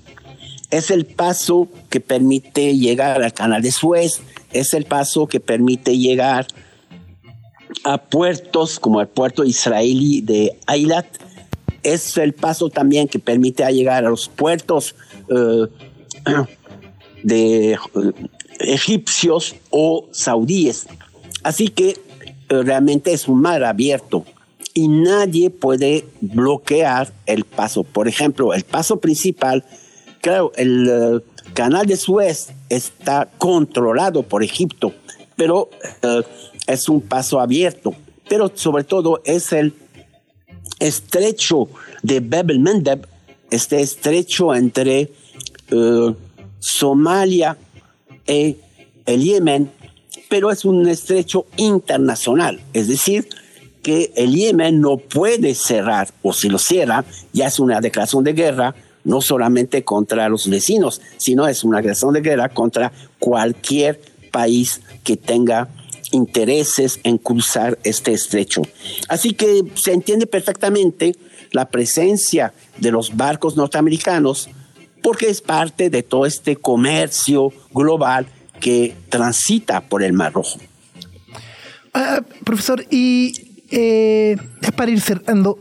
[0.70, 4.20] Es el paso que permite llegar al canal de Suez,
[4.52, 6.46] es el paso que permite llegar
[7.84, 11.06] a puertos como el puerto israelí de Eilat,
[11.82, 14.94] es el paso también que permite llegar a los puertos
[15.28, 15.66] eh,
[17.22, 17.78] de eh,
[18.60, 20.86] egipcios o saudíes.
[21.42, 21.96] Así que eh,
[22.48, 24.24] realmente es un mar abierto
[24.80, 27.84] y nadie puede bloquear el paso.
[27.84, 29.62] Por ejemplo, el paso principal,
[30.22, 31.20] claro, el eh,
[31.52, 34.94] canal de Suez está controlado por Egipto,
[35.36, 35.68] pero
[36.00, 36.22] eh,
[36.66, 37.94] es un paso abierto.
[38.26, 39.74] Pero sobre todo es el
[40.78, 41.68] estrecho
[42.02, 43.06] de Bab el-Mandeb,
[43.50, 45.10] este estrecho entre
[45.70, 46.14] eh,
[46.58, 47.58] Somalia
[48.26, 48.56] y
[49.04, 49.70] el Yemen,
[50.30, 53.28] pero es un estrecho internacional, es decir,
[53.82, 58.32] que el Yemen no puede cerrar, o si lo cierra, ya es una declaración de
[58.32, 64.80] guerra, no solamente contra los vecinos, sino es una declaración de guerra contra cualquier país
[65.02, 65.68] que tenga
[66.12, 68.62] intereses en cruzar este estrecho.
[69.08, 71.14] Así que se entiende perfectamente
[71.52, 74.48] la presencia de los barcos norteamericanos
[75.02, 78.26] porque es parte de todo este comercio global
[78.60, 80.58] que transita por el Mar Rojo.
[81.94, 84.36] Ah, profesor, y eh,
[84.76, 85.58] para ir cerrando,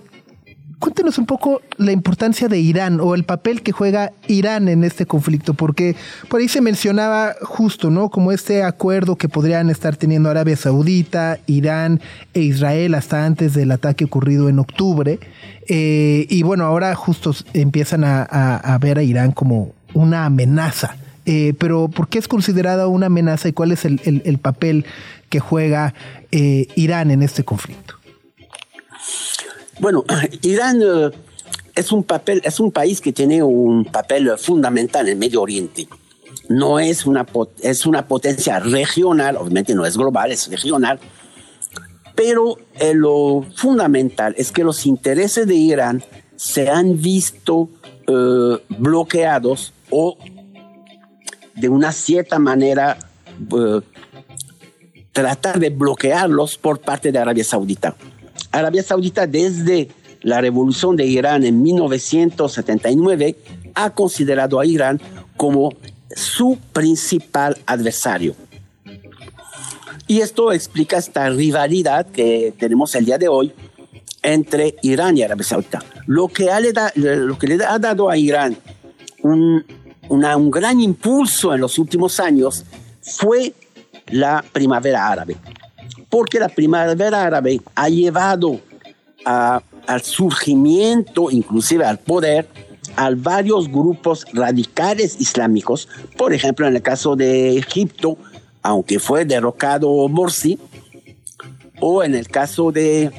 [0.79, 5.05] cuéntenos un poco la importancia de Irán o el papel que juega Irán en este
[5.05, 5.95] conflicto, porque
[6.29, 8.09] por ahí se mencionaba justo, ¿no?
[8.09, 12.01] Como este acuerdo que podrían estar teniendo Arabia Saudita, Irán
[12.33, 15.19] e Israel hasta antes del ataque ocurrido en octubre.
[15.67, 20.95] Eh, y bueno, ahora justo empiezan a, ver a Irán como una amenaza.
[21.25, 24.85] Eh, pero ¿por qué es considerada una amenaza y cuál es el, papel
[25.27, 25.93] que juega
[26.31, 27.98] Irán en este conflicto?
[29.79, 30.03] Bueno,
[30.41, 31.09] Irán eh,
[31.75, 35.87] es un papel, es un país que tiene un papel fundamental en el Medio Oriente.
[36.49, 37.25] No es una,
[37.61, 40.99] es una potencia regional, obviamente no es global, es regional,
[42.15, 46.03] pero eh, lo fundamental es que los intereses de Irán
[46.35, 47.69] se han visto
[48.07, 50.17] eh, bloqueados o
[51.55, 52.97] de una cierta manera
[55.11, 57.95] tratar de bloquearlos por parte de Arabia Saudita.
[58.51, 59.89] Arabia Saudita desde
[60.21, 63.35] la revolución de Irán en 1979
[63.75, 64.99] ha considerado a Irán
[65.37, 65.73] como
[66.15, 68.35] su principal adversario.
[70.07, 73.53] Y esto explica esta rivalidad que tenemos el día de hoy
[74.23, 75.83] entre Irán y Arabia Saudita.
[76.07, 76.49] Lo que,
[77.39, 78.57] que le ha dado a Irán
[79.21, 82.65] un gran impulso en los últimos años
[83.01, 83.53] fue
[84.07, 85.37] la primavera árabe
[86.09, 88.59] porque la primavera árabe ha llevado
[89.25, 92.47] al surgimiento, inclusive al poder,
[92.95, 95.87] a varios grupos radicales islámicos.
[96.17, 98.17] Por ejemplo, en el caso de Egipto,
[98.61, 100.57] aunque fue derrocado Morsi,
[101.79, 103.11] o en el caso de,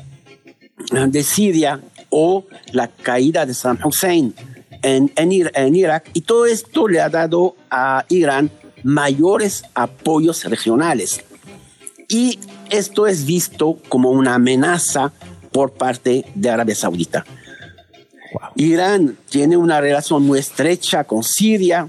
[0.90, 4.34] de Siria, o la caída de Saddam Hussein
[4.82, 8.50] en, en Irak, y todo esto le ha dado a Irán
[8.82, 11.22] mayores apoyos regionales
[12.08, 12.38] y
[12.70, 15.12] esto es visto como una amenaza
[15.52, 17.24] por parte de Arabia Saudita.
[18.54, 21.88] Irán tiene una relación muy estrecha con Siria,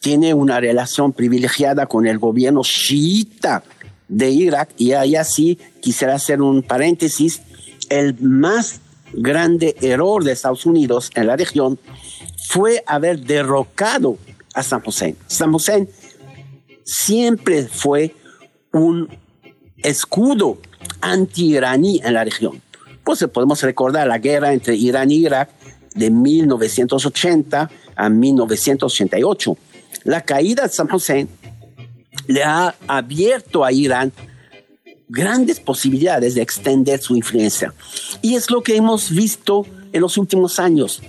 [0.00, 3.62] tiene una relación privilegiada con el gobierno chiita
[4.08, 7.42] de Irak y ahí así quisiera hacer un paréntesis,
[7.90, 8.80] el más
[9.12, 11.78] grande error de Estados Unidos en la región
[12.48, 14.18] fue haber derrocado
[14.54, 15.16] a San Hussein.
[15.26, 15.88] San Hussein
[16.84, 18.14] siempre fue
[18.72, 19.08] un
[19.82, 20.58] escudo
[21.00, 22.60] anti-iraní en la región.
[23.04, 25.50] Pues podemos recordar la guerra entre Irán y Irak
[25.94, 29.56] de 1980 a 1988.
[30.04, 31.28] La caída de San Hussein
[32.26, 34.12] le ha abierto a Irán
[35.08, 37.72] grandes posibilidades de extender su influencia.
[38.20, 41.00] Y es lo que hemos visto en los últimos años.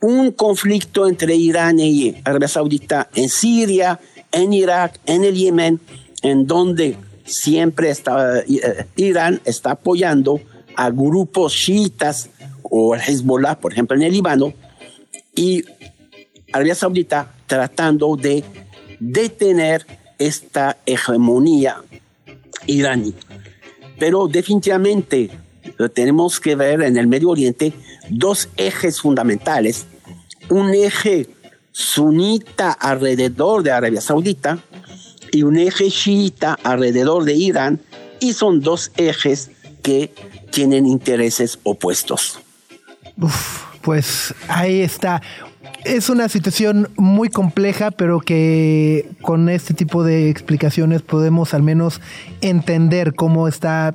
[0.00, 3.98] Un conflicto entre Irán y Arabia Saudita en Siria,
[4.30, 5.80] en Irak, en el Yemen,
[6.22, 6.96] en donde
[7.28, 10.40] siempre está, eh, Irán está apoyando
[10.74, 12.30] a grupos chiitas
[12.62, 14.54] o Hezbollah, por ejemplo, en el Líbano,
[15.34, 15.64] y
[16.52, 18.44] Arabia Saudita tratando de
[18.98, 19.86] detener
[20.18, 21.82] esta hegemonía
[22.66, 23.14] iraní.
[23.98, 25.30] Pero definitivamente
[25.94, 27.72] tenemos que ver en el Medio Oriente
[28.10, 29.86] dos ejes fundamentales.
[30.48, 31.28] Un eje
[31.72, 34.58] sunita alrededor de Arabia Saudita
[35.32, 37.80] y un eje chiita alrededor de Irán
[38.20, 39.50] y son dos ejes
[39.82, 40.12] que
[40.50, 42.40] tienen intereses opuestos.
[43.82, 45.22] pues ahí está.
[45.84, 52.00] Es una situación muy compleja, pero que con este tipo de explicaciones podemos al menos
[52.40, 53.94] entender cómo está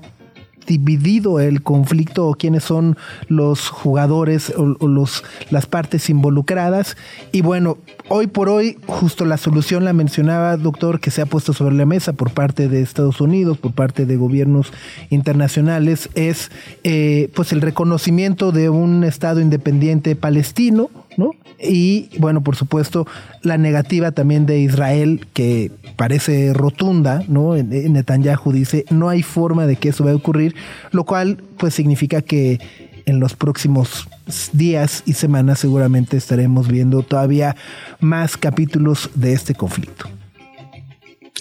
[0.65, 2.97] dividido el conflicto o quiénes son
[3.28, 6.97] los jugadores o, los, las partes involucradas.
[7.32, 7.78] Y bueno,
[8.10, 11.86] hoy por hoy, justo la solución la mencionaba, doctor, que se ha puesto sobre la
[11.86, 14.71] mesa por parte de Estados Unidos, por parte de gobiernos
[15.10, 16.52] internacionales, es
[16.84, 21.32] eh, pues el reconocimiento de un Estado independiente palestino, ¿no?
[21.60, 23.08] Y bueno, por supuesto,
[23.41, 27.56] la negativa también de Israel, que parece rotunda, ¿no?
[27.56, 30.56] Netanyahu dice, no hay forma de que eso vaya a ocurrir,
[30.91, 32.60] lo cual pues significa que
[33.06, 34.08] en los próximos
[34.54, 37.56] días y semanas seguramente estaremos viendo todavía
[37.99, 40.10] más capítulos de este conflicto.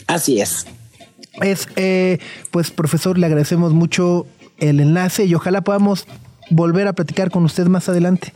[0.06, 0.66] Así es.
[1.40, 2.18] Es, eh,
[2.50, 4.26] pues profesor, le agradecemos mucho
[4.58, 6.06] el enlace y ojalá podamos
[6.50, 8.32] volver a platicar con usted más adelante.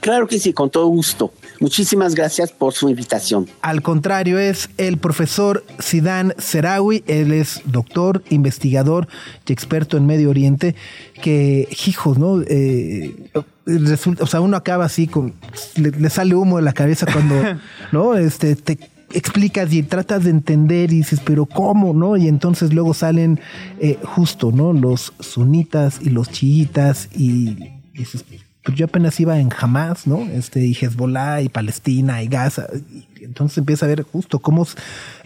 [0.00, 1.32] Claro que sí, con todo gusto.
[1.60, 3.48] Muchísimas gracias por su invitación.
[3.62, 7.02] Al contrario, es el profesor Sidan Serawi.
[7.06, 9.08] Él es doctor, investigador
[9.46, 10.74] y experto en Medio Oriente.
[11.20, 12.42] Que, hijos, ¿no?
[12.42, 13.30] Eh,
[13.66, 15.34] resulta, o sea, uno acaba así, con,
[15.76, 17.34] le, sale humo de la cabeza cuando,
[17.92, 18.16] ¿no?
[18.16, 18.78] Este, te
[19.12, 21.92] explicas y tratas de entender y dices, pero ¿cómo?
[21.94, 22.16] ¿No?
[22.16, 23.40] Y entonces luego salen
[23.80, 24.72] eh, justo, ¿no?
[24.72, 27.56] Los sunitas y los chiitas y
[27.94, 28.24] dices,
[28.64, 30.20] pues yo apenas iba en Hamas, ¿no?
[30.20, 32.66] Este, y Hezbollah y Palestina y Gaza.
[32.90, 34.66] Y entonces empieza a ver justo cómo,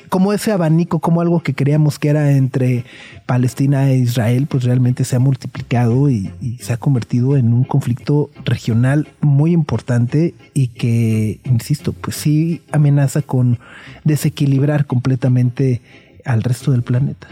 [0.08, 2.84] cómo ese abanico, como algo que creíamos que era entre
[3.26, 8.30] Palestina e Israel, pues realmente se ha multiplicado y se ha convertido en un conflicto
[8.44, 13.58] regional muy importante y que, insisto, pues sí amenaza con
[14.04, 15.80] desequilibrar completamente
[16.24, 17.28] al resto del planeta.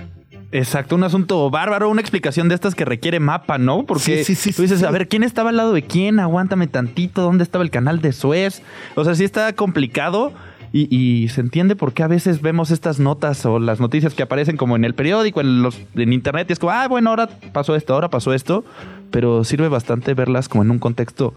[0.52, 3.84] Exacto, un asunto bárbaro, una explicación de estas que requiere mapa, ¿no?
[3.86, 6.18] Porque Sí, sí, sí, tú dices, a ver, ¿quién estaba al lado de quién?
[6.18, 8.62] Aguántame tantito, ¿dónde estaba el canal de Suez?
[8.96, 10.32] O sea, sí está complicado
[10.72, 14.24] y, y se entiende por qué a veces vemos estas notas o las noticias que
[14.24, 17.28] aparecen como en el periódico, en, los, en internet, y es como, ah, bueno, ahora
[17.52, 18.64] pasó esto, ahora pasó esto,
[19.12, 21.32] pero sirve bastante verlas como en un contexto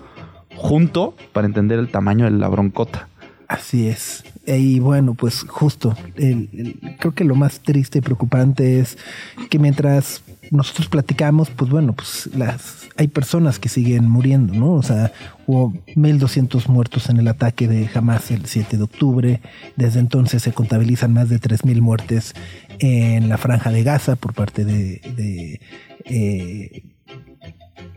[0.55, 3.09] junto para entender el tamaño de la broncota.
[3.47, 4.23] Así es.
[4.45, 5.95] Y bueno, pues justo,
[6.99, 8.97] creo que lo más triste y preocupante es
[9.49, 14.73] que mientras nosotros platicamos, pues bueno, pues las hay personas que siguen muriendo, ¿no?
[14.73, 15.11] O sea,
[15.47, 19.41] hubo 1.200 muertos en el ataque de Hamas el 7 de octubre.
[19.75, 22.33] Desde entonces se contabilizan más de 3.000 muertes
[22.79, 25.59] en la franja de Gaza por parte de, de,
[26.05, 26.83] eh,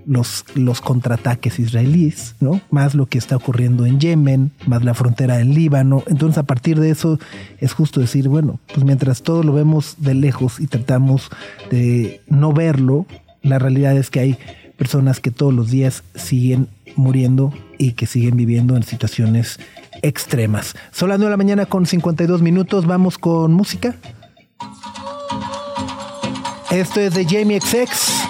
[0.06, 2.60] los, los contraataques israelíes, ¿no?
[2.70, 6.02] Más lo que está ocurriendo en Yemen, más la frontera en Líbano.
[6.06, 7.18] Entonces, a partir de eso,
[7.58, 11.30] es justo decir, bueno, pues mientras todo lo vemos de lejos y tratamos
[11.70, 13.06] de no verlo,
[13.42, 14.38] la realidad es que hay
[14.76, 19.58] personas que todos los días siguen muriendo y que siguen viviendo en situaciones
[20.02, 20.74] extremas.
[20.92, 22.86] Son las 9 de la mañana con 52 minutos.
[22.86, 23.94] Vamos con música.
[26.70, 28.25] Esto es de Jamie XX.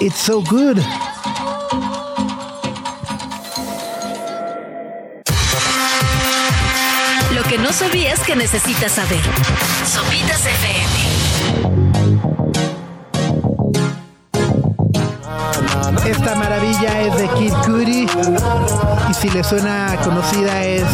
[0.00, 0.78] It's so good.
[7.34, 9.20] Lo que no sabías que necesitas saber.
[9.92, 11.08] Sopitas FM.
[16.08, 18.06] Esta maravilla es de Kid Cudi
[19.10, 20.84] y si le suena conocida es,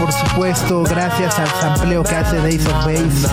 [0.00, 3.28] por supuesto, gracias al sampleo que hace Days of Base.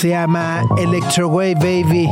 [0.00, 2.08] Se llama Electro Wave Baby.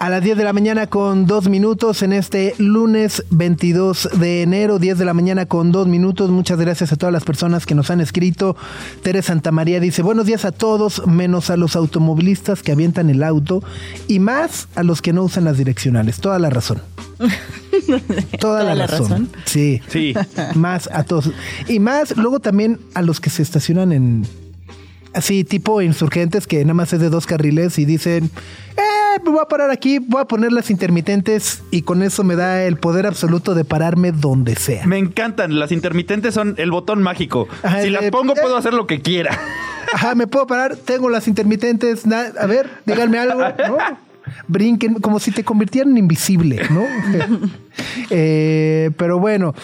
[0.00, 4.78] A las 10 de la mañana con 2 minutos en este lunes 22 de enero,
[4.78, 6.30] 10 de la mañana con 2 minutos.
[6.30, 8.56] Muchas gracias a todas las personas que nos han escrito.
[9.02, 13.62] Tere Santamaría dice, buenos días a todos, menos a los automovilistas que avientan el auto
[14.08, 16.18] y más a los que no usan las direccionales.
[16.18, 16.80] Toda la razón.
[18.40, 19.10] Toda, la, la razón.
[19.10, 19.28] razón.
[19.44, 19.82] Sí.
[19.88, 20.14] Sí.
[20.54, 21.30] Más a todos.
[21.68, 24.43] Y más luego también a los que se estacionan en...
[25.14, 28.30] Así, tipo insurgentes que nada más es de dos carriles y dicen,
[28.76, 32.34] eh, me voy a parar aquí, voy a poner las intermitentes y con eso me
[32.34, 34.86] da el poder absoluto de pararme donde sea.
[34.86, 35.58] Me encantan.
[35.58, 37.48] Las intermitentes son el botón mágico.
[37.62, 38.40] Ajá, si el las pongo, eh.
[38.42, 39.38] puedo hacer lo que quiera.
[39.92, 43.76] Ajá, me puedo parar, tengo las intermitentes, a ver, díganme algo, ¿no?
[44.48, 46.84] Brinquen, como si te convirtieran invisible, ¿no?
[48.10, 49.54] Eh, pero bueno,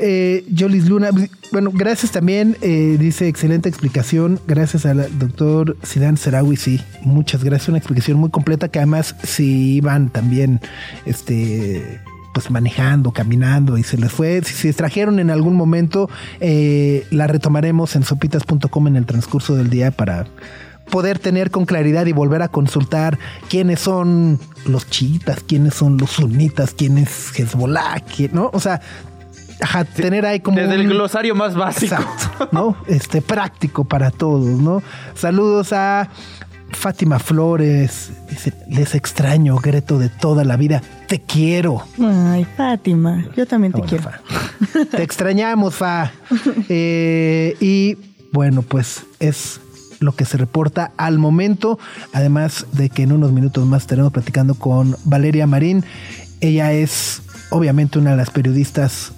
[0.00, 1.10] eh, Jolis Luna,
[1.52, 7.68] bueno, gracias también, eh, dice excelente explicación, gracias al doctor Sidan Serawi, sí, muchas gracias,
[7.68, 10.60] una explicación muy completa que además si iban también,
[11.06, 12.00] este
[12.32, 14.40] pues manejando, caminando y se les fue.
[14.44, 19.68] Si se distrajeron en algún momento, eh, la retomaremos en sopitas.com en el transcurso del
[19.68, 20.26] día para
[20.92, 26.10] poder tener con claridad y volver a consultar quiénes son los chiitas, quiénes son los
[26.10, 28.50] sunitas, quién es Hezbollah, quién- ¿no?
[28.52, 28.80] O sea,
[29.60, 31.94] ajá, tener ahí como Desde el glosario más básico.
[31.94, 32.76] Exacto, ¿no?
[32.86, 34.82] Este práctico para todos, ¿no?
[35.14, 36.08] Saludos a
[36.72, 41.82] Fátima Flores, dice, les extraño, Greto de toda la vida, te quiero.
[42.00, 44.08] Ay, Fátima, yo también te Ah, bueno,
[44.68, 44.78] quiero.
[44.84, 44.96] Fa.
[44.96, 46.12] Te extrañamos, Fa.
[46.68, 47.96] Eh, y
[48.32, 49.60] bueno, pues es
[49.98, 51.78] lo que se reporta al momento.
[52.12, 55.84] Además de que en unos minutos más estaremos platicando con Valeria Marín.
[56.40, 59.12] Ella es obviamente una de las periodistas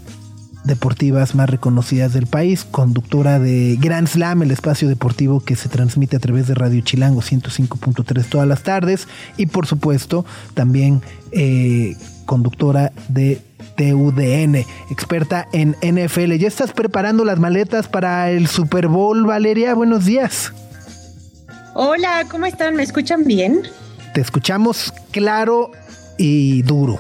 [0.65, 6.17] deportivas más reconocidas del país, conductora de Grand Slam, el espacio deportivo que se transmite
[6.17, 11.03] a través de Radio Chilango 105.3 todas las tardes y por supuesto también
[11.33, 11.97] eh,
[12.27, 13.43] conductora de
[13.77, 16.35] TUDN, experta en NFL.
[16.35, 19.75] ¿Ya estás preparando las maletas para el Super Bowl, Valeria?
[19.75, 20.53] Buenos días.
[21.75, 22.77] Hola, ¿cómo están?
[22.77, 23.63] ¿Me escuchan bien?
[24.15, 25.71] Te escuchamos claro
[26.19, 26.99] y duro.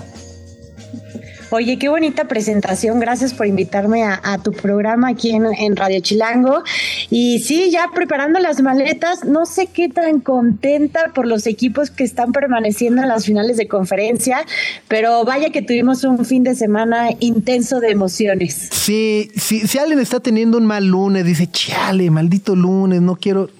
[1.55, 2.99] Oye, qué bonita presentación.
[2.99, 6.63] Gracias por invitarme a, a tu programa aquí en, en Radio Chilango.
[7.11, 12.05] Y sí, ya preparando las maletas, no sé qué tan contenta por los equipos que
[12.05, 14.47] están permaneciendo en las finales de conferencia,
[14.89, 18.71] pero vaya que tuvimos un fin de semana intenso de emociones.
[18.73, 23.51] Si, si, si alguien está teniendo un mal lunes, dice, chale, maldito lunes, no quiero.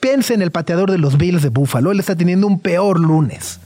[0.00, 1.92] Piensa en el pateador de los Bills de Buffalo.
[1.92, 3.58] Él está teniendo un peor lunes.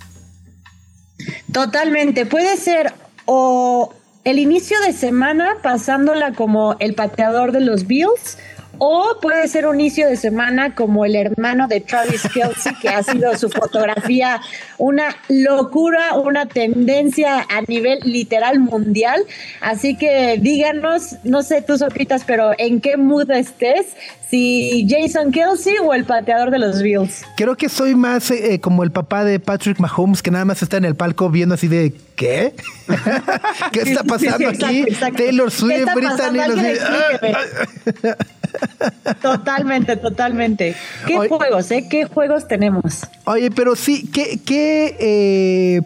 [1.50, 2.92] Totalmente, puede ser
[3.26, 3.92] o
[4.24, 8.38] el inicio de semana pasándola como el pateador de los Bills
[8.78, 13.02] o puede ser un inicio de semana como el hermano de Travis Kelsey, que ha
[13.02, 14.40] sido su fotografía
[14.78, 19.22] una locura, una tendencia a nivel literal mundial.
[19.60, 23.86] Así que díganos, no sé tú, Sopitas, pero en qué mood estés,
[24.28, 27.22] si Jason Kelsey o el pateador de los Bills.
[27.36, 30.76] Creo que soy más eh, como el papá de Patrick Mahomes, que nada más está
[30.78, 32.54] en el palco viendo así de, ¿qué?
[33.72, 34.80] ¿Qué está Sí, sí, pasando exacto, aquí?
[34.80, 35.16] exacto.
[35.22, 36.42] Taylor ¿Qué Swift, pasando?
[36.48, 38.16] los-.
[39.22, 40.74] Totalmente, totalmente.
[41.06, 41.86] ¿Qué Oye- juegos, eh?
[41.88, 43.06] ¿Qué juegos tenemos?
[43.24, 45.82] Oye, pero sí, qué, qué, eh,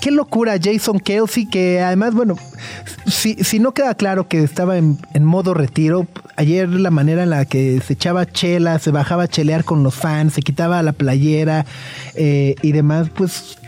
[0.00, 2.36] qué locura Jason Kelsey, que además, bueno,
[3.06, 6.06] si, si no queda claro que estaba en, en modo retiro,
[6.36, 9.94] ayer la manera en la que se echaba chela, se bajaba a chelear con los
[9.94, 11.64] fans, se quitaba la playera
[12.14, 13.58] eh, y demás, pues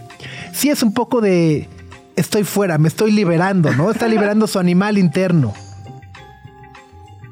[0.52, 1.68] sí es un poco de
[2.16, 3.90] estoy fuera, me estoy liberando, ¿no?
[3.90, 5.52] Está liberando su animal interno.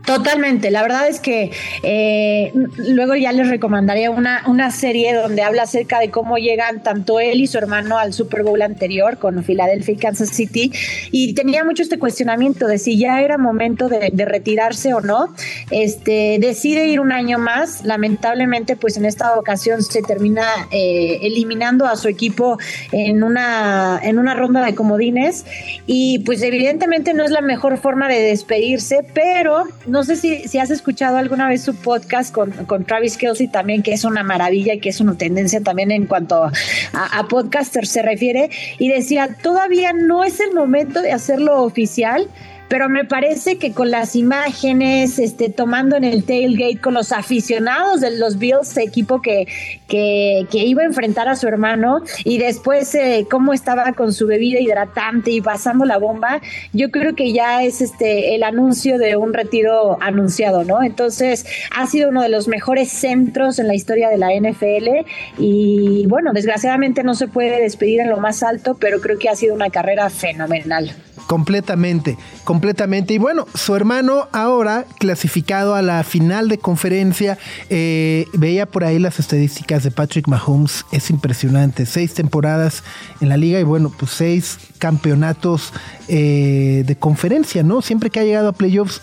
[0.04, 1.52] Totalmente, la verdad es que
[1.84, 7.20] eh, luego ya les recomendaría una, una serie donde habla acerca de cómo llegan tanto
[7.20, 10.72] él y su hermano al Super Bowl anterior con Philadelphia y Kansas City.
[11.12, 15.34] Y tenía mucho este cuestionamiento de si ya era momento de, retirarse o no.
[15.70, 21.86] Este decide ir un año más, lamentablemente pues en esta ocasión se termina eh, eliminando
[21.86, 22.58] a su equipo
[22.90, 25.44] en una, en una ronda de comodines.
[25.86, 30.58] Y pues evidentemente no es la mejor forma de despedirse, pero no sé si, si
[30.58, 34.72] has escuchado alguna vez su podcast con, con Travis Kelsey también, que es una maravilla
[34.72, 36.50] y que es una tendencia también en cuanto a,
[36.94, 42.26] a podcasters se refiere, y decía, todavía no es el momento de hacerlo oficial,
[42.72, 48.00] pero me parece que con las imágenes, este, tomando en el tailgate con los aficionados
[48.00, 49.46] de los Bills, equipo que,
[49.88, 54.26] que, que iba a enfrentar a su hermano, y después eh, cómo estaba con su
[54.26, 56.40] bebida hidratante y pasando la bomba,
[56.72, 60.82] yo creo que ya es este el anuncio de un retiro anunciado, ¿no?
[60.82, 61.44] Entonces,
[61.76, 65.04] ha sido uno de los mejores centros en la historia de la NFL,
[65.36, 69.36] y bueno, desgraciadamente no se puede despedir en lo más alto, pero creo que ha
[69.36, 70.96] sido una carrera fenomenal.
[71.26, 73.14] Completamente, completamente.
[73.14, 77.38] Y bueno, su hermano ahora clasificado a la final de conferencia,
[77.70, 82.82] eh, veía por ahí las estadísticas de Patrick Mahomes, es impresionante, seis temporadas
[83.20, 85.72] en la liga y bueno, pues seis campeonatos
[86.08, 87.82] eh, de conferencia, ¿no?
[87.82, 89.00] Siempre que ha llegado a playoffs,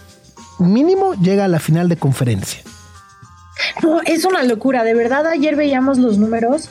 [0.60, 2.62] mínimo llega a la final de conferencia.
[3.82, 6.70] No, es una locura, de verdad ayer veíamos los números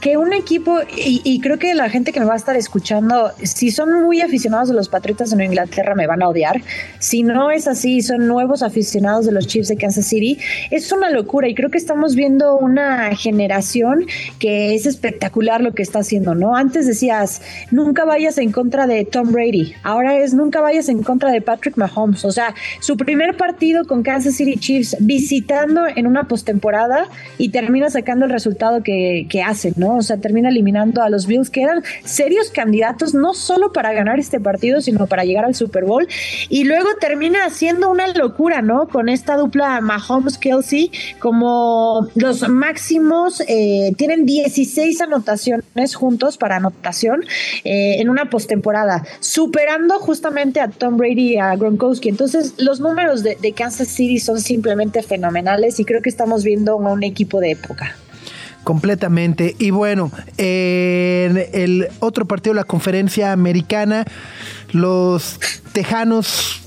[0.00, 3.32] que un equipo, y, y, creo que la gente que me va a estar escuchando,
[3.42, 6.60] si son muy aficionados de los Patriotas en Inglaterra, me van a odiar.
[6.98, 10.38] Si no es así, son nuevos aficionados de los Chiefs de Kansas City,
[10.70, 11.48] es una locura.
[11.48, 14.06] Y creo que estamos viendo una generación
[14.38, 16.54] que es espectacular lo que está haciendo, ¿no?
[16.54, 19.72] Antes decías, nunca vayas en contra de Tom Brady.
[19.82, 22.24] Ahora es, nunca vayas en contra de Patrick Mahomes.
[22.24, 27.08] O sea, su primer partido con Kansas City Chiefs visitando en una postemporada
[27.38, 29.74] y termina sacando el resultado que, que hacen.
[29.78, 29.96] ¿No?
[29.96, 34.18] O sea, termina eliminando a los Bills, que eran serios candidatos no solo para ganar
[34.18, 36.06] este partido, sino para llegar al Super Bowl.
[36.48, 38.88] Y luego termina haciendo una locura, ¿no?
[38.88, 47.24] Con esta dupla Mahomes-Kelsey, como los máximos, eh, tienen 16 anotaciones juntos para anotación
[47.64, 52.08] eh, en una postemporada, superando justamente a Tom Brady y a Gronkowski.
[52.08, 56.72] Entonces, los números de, de Kansas City son simplemente fenomenales y creo que estamos viendo
[56.72, 57.96] a un equipo de época
[58.68, 59.56] completamente.
[59.58, 64.04] Y bueno, en el otro partido de la conferencia americana,
[64.72, 65.40] los
[65.72, 66.60] Tejanos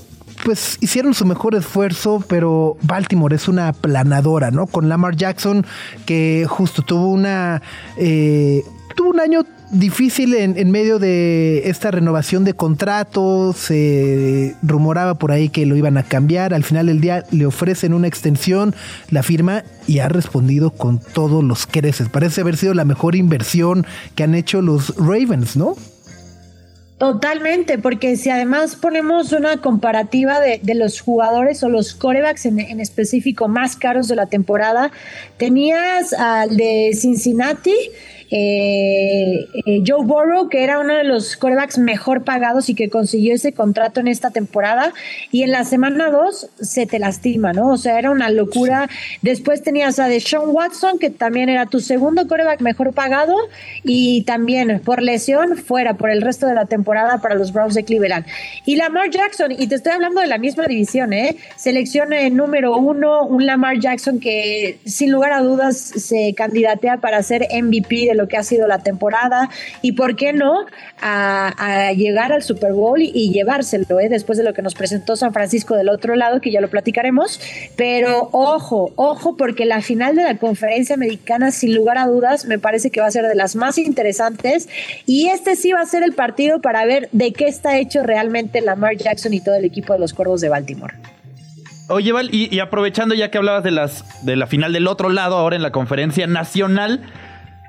[0.44, 4.66] pues hicieron su mejor esfuerzo, pero Baltimore es una planadora, ¿no?
[4.66, 5.64] Con Lamar Jackson,
[6.04, 7.62] que justo tuvo una...
[7.96, 8.64] Eh,
[8.96, 13.56] tuvo un año difícil en, en, medio de esta renovación de contratos.
[13.56, 16.54] Se rumoraba por ahí que lo iban a cambiar.
[16.54, 18.74] Al final del día le ofrecen una extensión,
[19.10, 22.08] la firma y ha respondido con todos los creces.
[22.08, 25.74] Parece haber sido la mejor inversión que han hecho los Ravens, ¿no?
[27.02, 32.60] Totalmente, porque si además ponemos una comparativa de, de los jugadores o los corebacks en,
[32.60, 34.92] en, específico más caros de la temporada,
[35.36, 37.74] tenías al de Cincinnati,
[38.34, 43.34] eh, eh, Joe Burrow, que era uno de los corebacks mejor pagados y que consiguió
[43.34, 44.94] ese contrato en esta temporada,
[45.30, 47.68] y en la semana 2 se te lastima, ¿no?
[47.68, 48.88] O sea, era una locura.
[49.20, 53.36] Después tenías a Deshaun Watson, que también era tu segundo coreback mejor pagado,
[53.84, 57.84] y también por lesión fuera por el resto de la temporada para los Browns de
[57.84, 58.24] Cleveland.
[58.64, 61.36] Y Lamar Jackson, y te estoy hablando de la misma división, ¿eh?
[61.56, 67.46] Selección número uno, un Lamar Jackson que sin lugar a dudas se candidatea para ser
[67.52, 69.50] MVP de lo que ha sido la temporada
[69.82, 70.66] y por qué no
[71.00, 74.08] a, llegar al Super Bowl y, y llevárselo ¿eh?
[74.08, 77.40] después de lo que nos presentó San Francisco del otro lado que ya lo platicaremos.
[77.76, 82.58] Pero ojo ojo porque la final de la conferencia americana sin lugar a dudas me
[82.58, 84.68] parece que va a ser de las más interesantes.
[85.06, 88.60] Y este sí va a ser el partido para ver de qué está hecho realmente
[88.60, 90.94] Lamar Jackson y todo el equipo de los Cuervos de Baltimore.
[91.88, 95.10] Oye, Val, y, y, aprovechando ya que hablabas de las de la final del otro
[95.10, 97.02] lado, ahora en la conferencia nacional,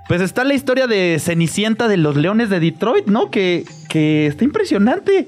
[0.07, 3.29] pues está la historia de Cenicienta de los Leones de Detroit, ¿no?
[3.31, 5.27] Que, que está impresionante.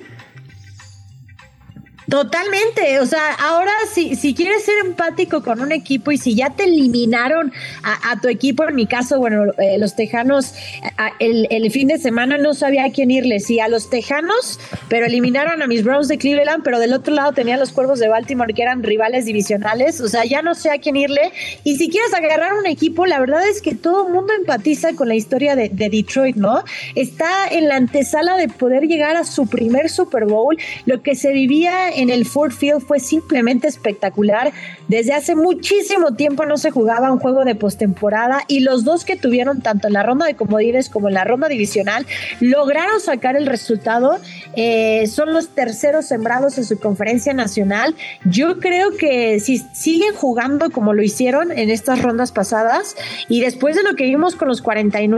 [2.10, 6.52] Totalmente, o sea, ahora si, si quieres ser empático con un equipo y si ya
[6.52, 7.52] te eliminaron
[7.84, 10.54] a, tu equipo, en mi caso, bueno, eh, los Tejanos,
[10.98, 14.60] a, el, el, fin de semana no sabía a quién irle, sí, a los Tejanos,
[14.88, 18.00] pero eliminaron a mis Browns de Cleveland, pero del otro lado tenía a los Cuervos
[18.00, 21.32] de Baltimore que eran rivales divisionales, o sea, ya no sé a quién irle.
[21.64, 25.08] Y si quieres agarrar un equipo, la verdad es que todo el mundo empatiza con
[25.08, 26.64] la historia de, de Detroit, ¿no?
[26.94, 31.32] Está en la antesala de poder llegar a su primer Super Bowl, lo que se
[31.32, 34.54] vivía en el Ford Field fue simplemente espectacular.
[34.88, 39.16] Desde hace muchísimo tiempo no se jugaba un juego de postemporada y los dos que
[39.16, 42.06] tuvieron tanto en la ronda de comodines como en la ronda divisional
[42.40, 44.20] lograron sacar el resultado.
[44.56, 47.96] Eh, son los terceros sembrados en su conferencia nacional.
[48.26, 52.96] Yo creo que si siguen jugando como lo hicieron en estas rondas pasadas
[53.30, 55.16] y después de lo que vimos con los 49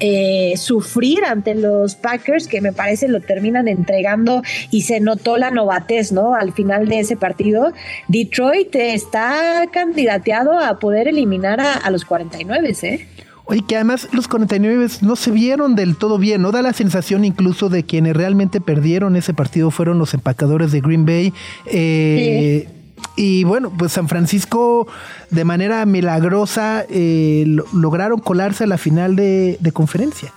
[0.00, 5.50] eh, sufrir ante los Packers que me parece lo terminan entregando y se notó la
[5.50, 6.34] novatez ¿no?
[6.34, 7.72] Al final de ese partido,
[8.08, 13.08] Detroit está candidateado a poder eliminar a, a los 49, ¿eh?
[13.44, 16.52] Oye, que además los 49 no se vieron del todo bien, ¿no?
[16.52, 21.04] Da la sensación incluso de quienes realmente perdieron ese partido fueron los empacadores de Green
[21.04, 21.32] Bay.
[21.66, 22.68] Eh,
[23.16, 24.86] Y bueno, pues San Francisco
[25.30, 30.32] de manera milagrosa eh, lo- lograron colarse a la final de, de conferencia.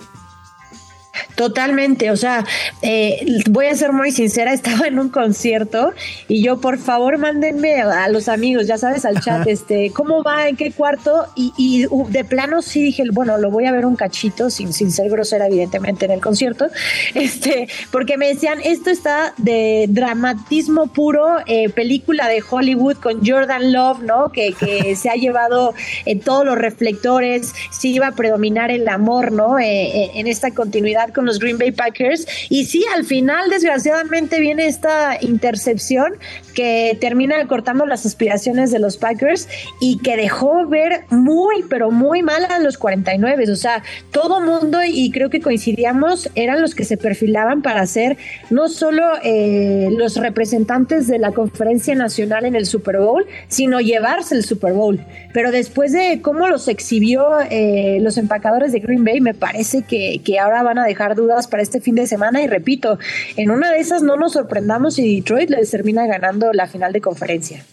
[1.36, 2.46] Totalmente, o sea,
[2.80, 5.92] eh, voy a ser muy sincera, estaba en un concierto
[6.28, 10.48] y yo, por favor, mándenme a los amigos, ya sabes, al chat, este, ¿cómo va?
[10.48, 11.26] ¿En qué cuarto?
[11.34, 14.90] Y, y, de plano sí dije, bueno, lo voy a ver un cachito, sin, sin
[14.90, 16.66] ser grosera, evidentemente, en el concierto,
[17.14, 23.72] este, porque me decían, esto está de dramatismo puro, eh, película de Hollywood con Jordan
[23.72, 24.32] Love, ¿no?
[24.32, 25.74] Que, que se ha llevado
[26.06, 29.58] en todos los reflectores, sí iba a predominar el amor, ¿no?
[29.58, 32.26] Eh, eh, en esta continuidad con los Green Bay Packers.
[32.48, 36.14] Y sí, al final, desgraciadamente, viene esta intercepción
[36.54, 39.48] que termina cortando las aspiraciones de los Packers
[39.80, 43.50] y que dejó ver muy, pero muy mal a los 49.
[43.50, 48.16] O sea, todo mundo, y creo que coincidíamos, eran los que se perfilaban para ser
[48.50, 54.34] no solo eh, los representantes de la conferencia nacional en el Super Bowl, sino llevarse
[54.34, 55.00] el Super Bowl.
[55.34, 60.20] Pero después de cómo los exhibió eh, los empacadores de Green Bay, me parece que,
[60.24, 62.42] que ahora van a dejar dudas para este fin de semana.
[62.42, 62.98] Y repito,
[63.36, 67.00] en una de esas no nos sorprendamos si Detroit les termina ganando la final de
[67.00, 67.64] conferencia.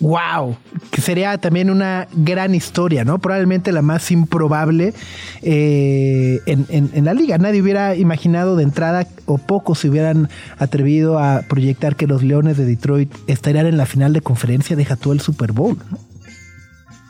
[0.00, 0.56] ¡Wow!
[0.92, 3.18] Que sería también una gran historia, ¿no?
[3.18, 4.94] Probablemente la más improbable
[5.42, 7.36] eh, en, en- en la liga.
[7.38, 12.56] Nadie hubiera imaginado de entrada, o pocos se hubieran atrevido a proyectar que los Leones
[12.56, 14.76] de Detroit estarían en la final de conferencia.
[14.76, 15.98] Deja tú el Super Bowl, ¿no?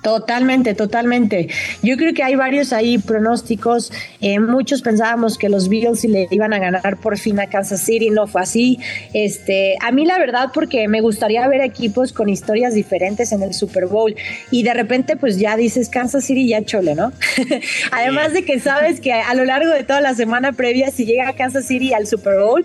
[0.08, 1.48] Totalmente, totalmente.
[1.82, 3.92] Yo creo que hay varios ahí pronósticos.
[4.22, 8.08] Eh, muchos pensábamos que los Bills le iban a ganar por fin a Kansas City,
[8.08, 8.78] no fue así.
[9.12, 13.52] Este, a mí la verdad, porque me gustaría ver equipos con historias diferentes en el
[13.52, 14.16] Super Bowl
[14.50, 17.12] y de repente, pues ya dices Kansas City ya chole, ¿no?
[17.92, 21.34] Además de que sabes que a lo largo de toda la semana previa, si llega
[21.34, 22.64] Kansas City al Super Bowl,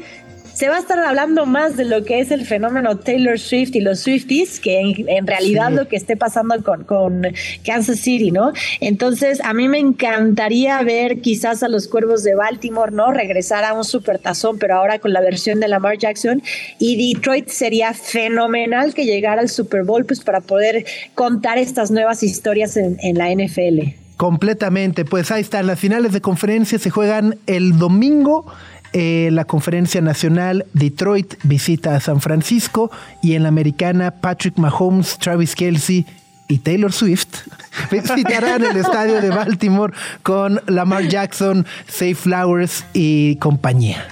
[0.53, 3.81] se va a estar hablando más de lo que es el fenómeno Taylor Swift y
[3.81, 5.75] los Swifties que en, en realidad Sí.
[5.75, 7.23] lo que esté pasando con, con
[7.65, 8.51] Kansas City, ¿no?
[8.81, 13.11] Entonces, a mí me encantaría ver quizás a los Cuervos de Baltimore, ¿no?
[13.11, 16.41] Regresar a un supertazón, pero ahora con la versión de Lamar Jackson.
[16.79, 20.85] Y Detroit sería fenomenal que llegara al Super Bowl, pues para poder
[21.15, 23.93] contar estas nuevas historias en, en la NFL.
[24.17, 28.45] Completamente, pues ahí están las finales de conferencia, se juegan el domingo.
[28.93, 32.91] Eh, la conferencia nacional Detroit visita a San Francisco
[33.21, 36.05] y en la americana Patrick Mahomes, Travis Kelsey
[36.47, 37.47] y Taylor Swift
[37.91, 44.07] visitarán el estadio de Baltimore con Lamar Jackson, Safe Flowers y compañía.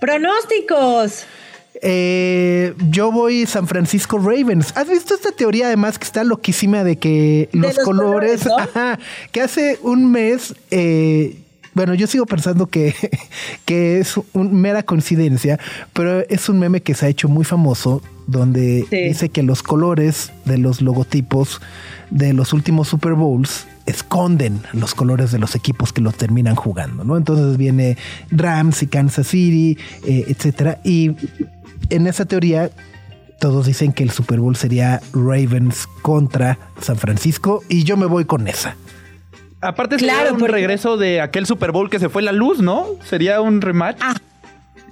[0.00, 1.24] Pronósticos.
[1.82, 4.72] Eh, yo voy San Francisco Ravens.
[4.76, 8.46] ¿Has visto esta teoría además que está loquísima de que De los, los colores, colores,
[8.46, 8.58] ¿no?
[8.80, 8.98] ajá,
[9.30, 11.36] que hace un mes, eh,
[11.76, 12.94] bueno, yo sigo pensando que,
[13.66, 15.60] que es una mera coincidencia,
[15.92, 18.96] pero es un meme que se ha hecho muy famoso donde Sí.
[19.08, 21.60] dice que los colores de los logotipos
[22.10, 27.04] de los últimos Super Bowls esconden los colores de los equipos que los terminan jugando,
[27.04, 27.16] ¿no?
[27.18, 27.98] Entonces viene
[28.30, 31.12] Rams y Kansas City, eh, etcétera, y
[31.90, 32.70] en esa teoría
[33.38, 38.24] todos dicen que el Super Bowl sería Ravens contra San Francisco y yo me voy
[38.24, 38.76] con esa.
[39.60, 42.60] Aparte Claro, sería un porque- regreso de aquel Super Bowl que se fue la luz,
[42.60, 42.86] ¿no?
[43.04, 43.98] Sería un rematch.
[44.00, 44.14] Ah,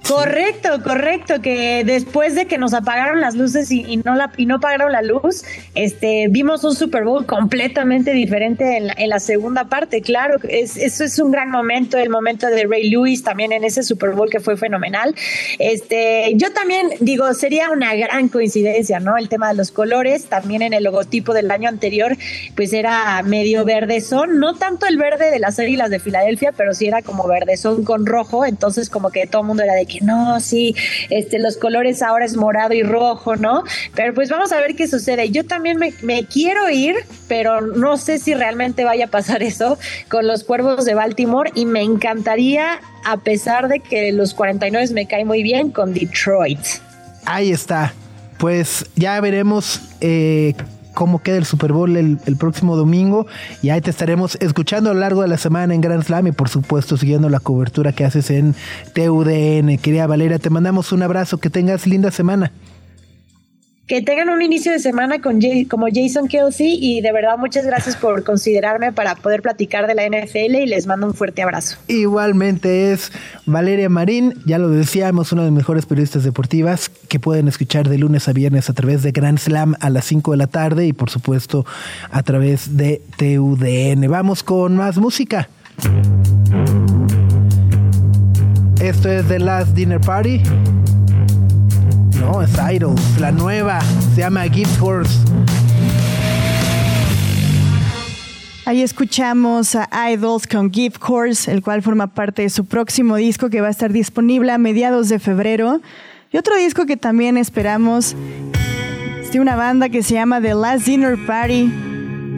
[0.07, 4.57] Correcto, correcto, que después de que nos apagaron las luces y, no la y no
[4.57, 5.43] apagaron la luz,
[5.73, 10.77] este vimos un Super Bowl completamente diferente en la, en la segunda parte, claro, es,
[10.77, 14.29] eso es un gran momento, el momento de Ray Lewis también en ese Super Bowl
[14.29, 15.15] que fue fenomenal.
[15.57, 19.17] Este, yo también digo, sería una gran coincidencia, ¿no?
[19.17, 22.15] El tema de los colores, también en el logotipo del año anterior,
[22.55, 26.85] pues era medio verdezón, no tanto el verde de las Águilas de Filadelfia, pero sí
[26.85, 30.75] era como verdezón con rojo, entonces como que todo el mundo era de no, sí,
[31.09, 33.63] este, los colores ahora es morado y rojo, ¿no?
[33.95, 35.29] Pero pues vamos a ver qué sucede.
[35.29, 36.95] Yo también me, me quiero ir,
[37.27, 39.77] pero no sé si realmente vaya a pasar eso
[40.09, 45.07] con los Cuervos de Baltimore y me encantaría, a pesar de que los 49 me
[45.07, 46.59] caen muy bien, con Detroit.
[47.25, 47.93] Ahí está.
[48.37, 50.53] Pues ya veremos eh,
[50.95, 53.27] cómo queda el Super Bowl el, próximo domingo
[53.61, 56.31] y ahí te estaremos escuchando a lo largo de la semana en Grand Slam y
[56.31, 58.55] por supuesto siguiendo la cobertura que haces en
[58.93, 59.77] TUDN.
[59.77, 62.51] Querida Valeria, te mandamos un abrazo, que tengas linda semana.
[63.87, 67.95] Que tengan un inicio de semana con como Jason Kelsey y de verdad muchas gracias
[67.95, 71.77] por considerarme para poder platicar de la NFL y les mando un fuerte abrazo.
[71.87, 73.11] Igualmente es
[73.45, 77.99] Valeria Marín, ya lo decíamos, una de las mejores periodistas deportivas que pueden escuchar de
[77.99, 80.93] lunes a viernes a través de Grand Slam a las 5 de la tarde y
[80.93, 81.65] por supuesto
[82.09, 84.09] a través de TUDN.
[84.09, 85.47] Vamos con más música.
[88.81, 90.41] Esto es The Last Dinner Party.
[92.75, 93.79] Idols, la nueva,
[94.13, 95.17] se llama Gift Horse.
[98.65, 103.49] Ahí escuchamos a Idols con Gift Course, el cual forma parte de su próximo disco
[103.49, 105.79] que va a estar disponible a mediados de febrero.
[106.33, 108.13] Y otro disco que también esperamos
[109.21, 111.71] es de una banda que se llama The Last Dinner Party,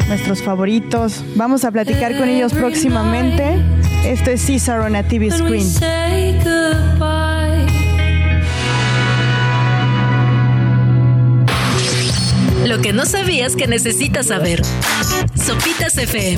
[0.07, 1.23] nuestros favoritos.
[1.35, 3.55] Vamos a platicar con ellos próximamente.
[4.05, 5.67] Esto es Caesar on a TV Screen.
[12.67, 14.61] Lo que no sabías que necesitas saber.
[15.35, 16.37] Sopitas FM.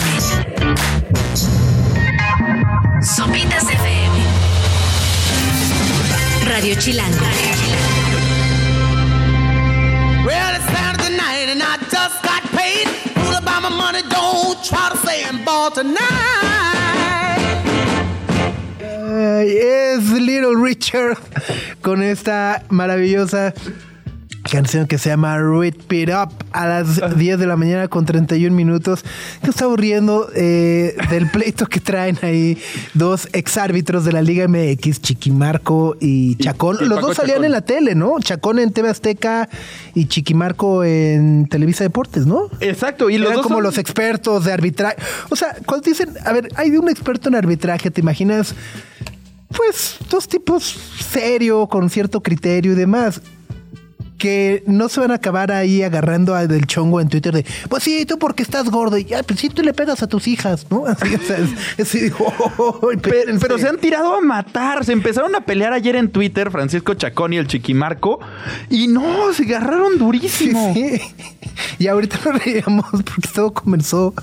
[3.01, 4.15] Sopitas FM.
[6.45, 7.25] Radio Chilango.
[10.23, 12.87] Well, it's Saturday night and I just got paid.
[13.15, 15.97] Fool about my money, don't try to say I'm ball tonight.
[18.83, 21.17] Ay, es Little Richard
[21.81, 23.51] con esta maravillosa
[24.49, 28.55] canción que se llama Rip It Up a las 10 de la mañana con 31
[28.55, 29.03] minutos.
[29.43, 32.57] Que está aburriendo eh, del pleito que traen ahí
[32.93, 36.77] dos exárbitros de la Liga MX, Chiquimarco y Chacón.
[36.81, 37.45] y Los dos salían Chacón.
[37.45, 38.15] en la tele, ¿no?
[38.19, 39.47] Chacón en TV Azteca
[39.93, 42.49] y Chiquimarco en Televisa Deportes, ¿no?
[42.59, 44.97] Exacto, y los Eran dos como son- los expertos de arbitraje.
[45.29, 48.55] O sea, cuando dicen, a ver, hay un experto en arbitraje, ¿te imaginas?
[49.55, 50.63] Pues dos tipos
[51.11, 53.21] serio, con cierto criterio y demás.
[54.19, 57.81] Que no se van a acabar ahí agarrando a- del chongo en Twitter de, pues
[57.83, 60.67] sí, tú porque estás gordo y ya, pues sí, tú le pegas a tus hijas,
[60.69, 60.85] ¿no?
[60.87, 61.19] Así, o
[61.85, 63.39] sea, digo, "Oh, Pero, espérense".
[63.47, 64.85] pero se han tirado a matar.
[64.85, 68.19] Se empezaron a pelear ayer en Twitter, Francisco Chacón y el Chiquimarco.
[68.69, 70.73] Y no, se agarraron durísimo.
[70.75, 70.99] sí.
[71.77, 74.13] Y ahorita nos reíamos porque todo comenzó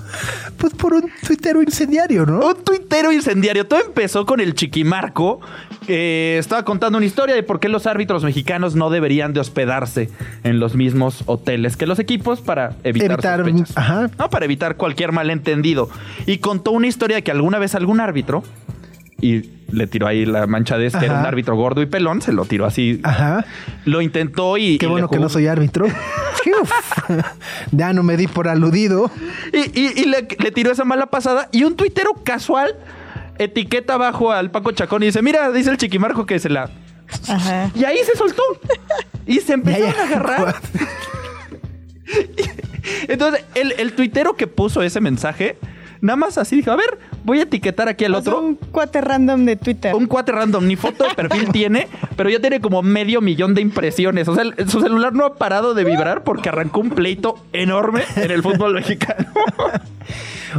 [0.57, 2.39] pues por un tuitero incendiario, ¿no?
[2.47, 3.67] Un tuitero incendiario.
[3.67, 5.39] Todo empezó con el Chiquimarco.
[5.85, 9.86] que estaba contando una historia de por qué los árbitros mexicanos no deberían de hospedarse
[10.43, 13.77] en los mismos hoteles que los equipos para evitar, Evitar, sospechas.
[13.77, 14.09] ajá.
[14.17, 15.89] No, para evitar cualquier malentendido.
[16.25, 18.43] Y contó una historia de que alguna vez algún árbitro,
[19.19, 21.21] y le tiró ahí la manchadez, que era Ajá.
[21.21, 22.99] un árbitro gordo y pelón, se lo tiró así.
[23.03, 23.45] Ajá.
[23.85, 24.77] Lo intentó y...
[24.77, 25.87] Qué y bueno que no soy árbitro.
[27.71, 29.11] Ya no me di por aludido.
[29.53, 31.49] Y, y- y le, le tiró esa mala pasada.
[31.51, 32.75] Y un tuitero casual
[33.37, 36.69] etiqueta abajo al Paco Chacón y dice: Mira, dice el Chiquimarco que se la.
[37.27, 37.69] Ajá.
[37.75, 38.41] Y ahí se soltó.
[39.27, 40.01] Y se empezaron Ya, ya.
[40.01, 40.55] a agarrar.
[43.07, 45.57] Entonces, el, el tuitero que puso ese mensaje,
[46.01, 48.45] nada más así dijo: A ver, voy a etiquetar aquí al O sea, otro.
[48.45, 49.93] un cuate random de Twitter.
[49.93, 53.61] Un cuate random, ni foto de perfil tiene, pero ya tiene como medio millón de
[53.61, 54.27] impresiones.
[54.27, 58.03] O sea, el- su celular no ha parado de vibrar porque arrancó un pleito enorme
[58.15, 59.27] en el fútbol mexicano.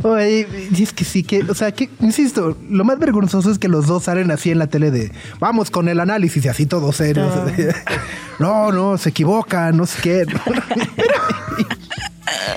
[0.03, 0.47] Oye,
[0.77, 3.87] y es que sí, que, o sea, que, insisto, lo más vergonzoso es que los
[3.87, 7.33] dos salen así en la tele de, vamos con el análisis y así todos serios.
[8.39, 10.27] no, no, se equivocan, no sé qué.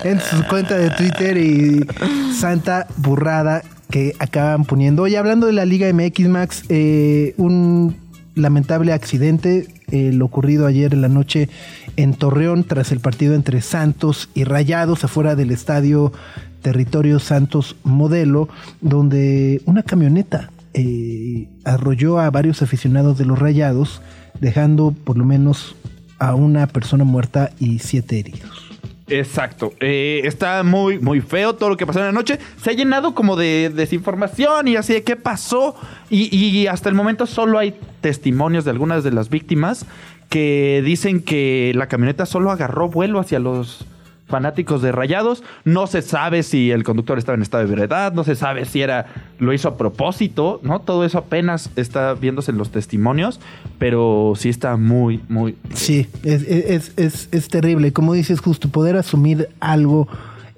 [0.03, 1.85] en su cuenta de Twitter y
[2.33, 5.03] santa burrada que acaban poniendo.
[5.03, 7.95] Oye, hablando de la Liga MX, Max, eh, un
[8.35, 11.49] lamentable accidente, eh, lo ocurrido ayer en la noche
[11.97, 16.13] en Torreón tras el partido entre Santos y Rayados afuera del estadio
[16.61, 18.49] Territorio Santos Modelo,
[18.81, 24.01] donde una camioneta eh, arrolló a varios aficionados de los Rayados,
[24.39, 25.75] dejando por lo menos
[26.19, 28.71] a una persona muerta y siete heridos.
[29.07, 29.73] Exacto.
[29.81, 32.39] Eh, está muy, muy feo todo lo que pasó en la noche.
[32.61, 35.75] Se ha llenado como de desinformación y así de qué pasó.
[36.09, 39.85] Y, y hasta el momento solo hay testimonios de algunas de las víctimas
[40.29, 43.85] que dicen que la camioneta solo agarró vuelo hacia los
[44.31, 45.43] fanáticos de Rayados.
[45.63, 48.81] No se sabe si el conductor estaba en estado de verdad, no se sabe si
[48.81, 49.05] era
[49.37, 50.81] lo hizo a propósito, ¿no?
[50.81, 53.39] Todo eso apenas está viéndose en los testimonios,
[53.77, 57.93] pero sí está muy, muy Sí, es, es, es, es terrible.
[57.93, 60.07] Como dices, justo poder asumir algo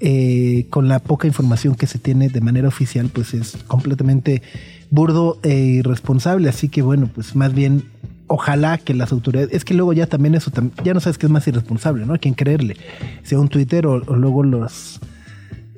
[0.05, 4.41] eh, con la poca información que se tiene de manera oficial, pues es completamente
[4.89, 6.49] burdo e irresponsable.
[6.49, 7.85] Así que bueno, pues más bien
[8.35, 10.51] ojalá que las autoridades, es que luego ya también eso,
[10.83, 12.17] ya no sabes qué es más irresponsable, ¿no?
[12.19, 12.77] Quién creerle,
[13.21, 14.99] sea un Twitter o, o luego los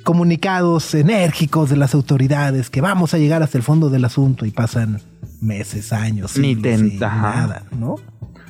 [0.04, 4.52] comunicados enérgicos de las autoridades que vamos a llegar hasta el fondo del asunto y
[4.52, 5.02] pasan
[5.42, 7.22] meses, años, Ni siglos te- y ajá.
[7.36, 7.96] nada, ¿no?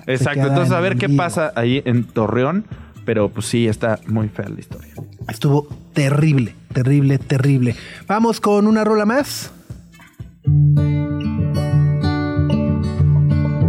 [0.06, 2.66] Exacto, entonces en a ver qué pasa ahí en Torreón,
[3.06, 4.94] pero pues sí, está muy fea la historia.
[5.30, 7.76] Estuvo terrible, terrible, terrible.
[8.08, 9.50] Vamos con una rola más.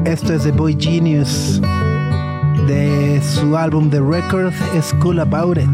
[0.07, 1.61] Esto es de Boy Genius.
[2.69, 5.67] De su álbum The Record is Cool About It.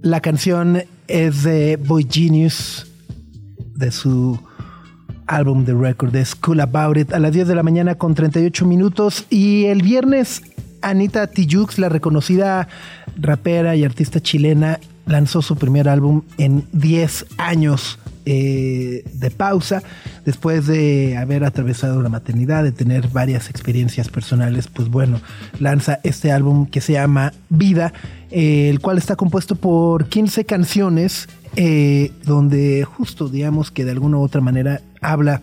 [0.00, 2.86] La canción es de Boy Genius,
[3.74, 4.38] de su
[5.26, 8.64] álbum The Record, es Cool About It, a las 10 de la mañana con 38
[8.64, 9.26] minutos.
[9.28, 10.40] Y el viernes,
[10.82, 12.68] Anita Tijoux, la reconocida
[13.16, 19.82] rapera y artista chilena, lanzó su primer álbum en 10 años eh, de pausa,
[20.24, 25.20] después de haber atravesado la maternidad, de tener varias experiencias personales, pues bueno,
[25.60, 27.92] lanza este álbum que se llama Vida,
[28.30, 34.16] eh, el cual está compuesto por 15 canciones, eh, donde justo digamos que de alguna
[34.16, 35.42] u otra manera habla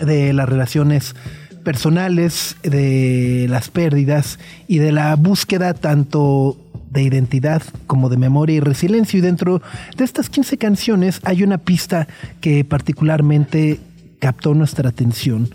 [0.00, 1.16] de las relaciones
[1.64, 6.56] personales, de las pérdidas y de la búsqueda tanto
[6.90, 9.18] de identidad como de memoria y resiliencia.
[9.18, 9.62] Y dentro
[9.96, 12.08] de estas 15 canciones hay una pista
[12.40, 13.80] que particularmente
[14.18, 15.48] captó nuestra atención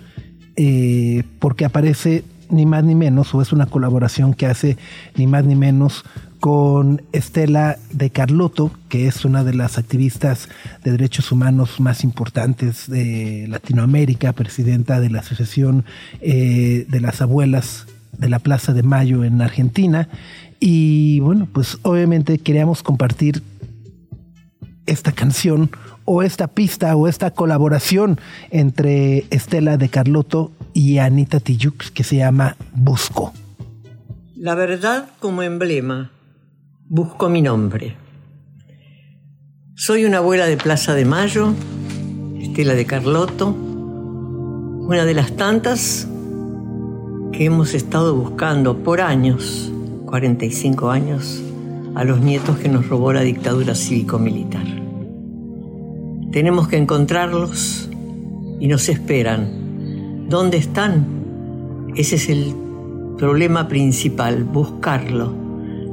[0.56, 4.78] eh, porque aparece ni más ni menos, o es una colaboración que hace
[5.16, 6.04] ni más ni menos
[6.40, 10.50] con Estela de Carlotto, que es una de las activistas
[10.84, 15.86] de derechos humanos más importantes de Latinoamérica, presidenta de la Asociación
[16.22, 20.10] eh, de las Abuelas de la Plaza de Mayo en Argentina.
[20.66, 23.44] Y bueno, pues obviamente queríamos compartir
[24.86, 25.70] esta canción
[26.06, 28.18] o esta pista o esta colaboración
[28.50, 33.34] entre Estela de Carlotto y Anita Tijoux que se llama Busco.
[34.38, 36.12] La verdad como emblema.
[36.88, 37.98] Busco mi nombre.
[39.76, 41.54] Soy una abuela de Plaza de Mayo,
[42.40, 46.08] Estela de Carlotto, una de las tantas
[47.34, 49.70] que hemos estado buscando por años,
[50.14, 51.42] 45 años,
[51.96, 54.64] a los nietos que nos robó la dictadura cívico-militar.
[56.32, 57.90] Tenemos que encontrarlos
[58.60, 60.28] y nos esperan.
[60.30, 61.90] ¿Dónde están?
[61.96, 62.54] Ese es el
[63.18, 65.34] problema principal, buscarlo.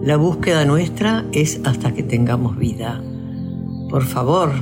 [0.02, 3.02] La búsqueda nuestra es hasta que tengamos vida.
[3.88, 4.52] Por favor,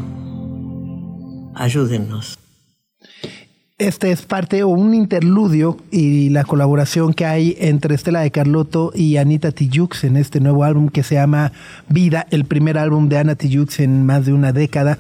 [1.56, 2.38] ayúdennos.
[3.78, 8.90] Este es parte o un interludio y la colaboración que hay entre Estela de Carlotto
[8.92, 11.52] y Anita Tijoux en este nuevo álbum que se llama
[11.88, 14.98] Vida, el primer álbum de Ana Tijoux en más de una década.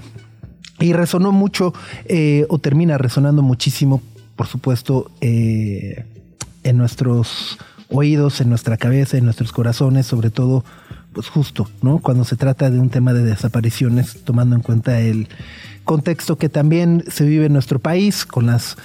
[0.78, 1.74] Y resonó mucho,
[2.04, 4.00] eh, o termina resonando muchísimo,
[4.36, 6.04] por supuesto, eh,
[6.62, 7.58] en nuestros
[7.88, 10.64] oídos, en nuestra cabeza, en nuestros corazones, sobre todo,
[11.14, 11.98] pues justo, ¿no?
[11.98, 15.26] Cuando se trata de un tema de desapariciones, tomando en cuenta el
[15.88, 18.76] contexto que también se vive en nuestro país, con las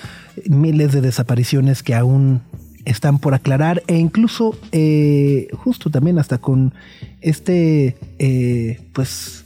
[0.47, 2.41] miles de desapariciones que aún
[2.85, 6.73] están por aclarar, e incluso eh, justo también hasta con
[7.19, 9.42] este, eh, pues,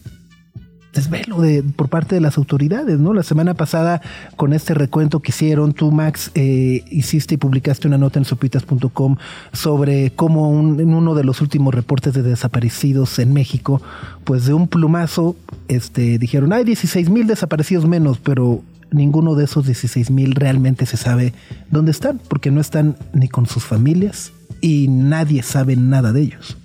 [0.98, 3.14] desvelo de, por parte de las autoridades, ¿no?
[3.14, 4.02] La semana pasada,
[4.36, 9.16] con este recuento que hicieron, tú, Max, eh, hiciste y publicaste una nota en sopitas.com
[9.54, 13.82] sobre cómo un- en uno de los últimos reportes de desaparecidos en México,
[14.26, 15.36] pues de un plumazo,
[15.70, 20.98] este, dijeron, hay 16 mil desaparecidos menos, pero ninguno de esos 16 mil realmente se
[20.98, 21.34] sabe
[21.72, 24.32] dónde están, porque no están ni con sus familias
[24.62, 26.58] y nadie sabe nada de ellos.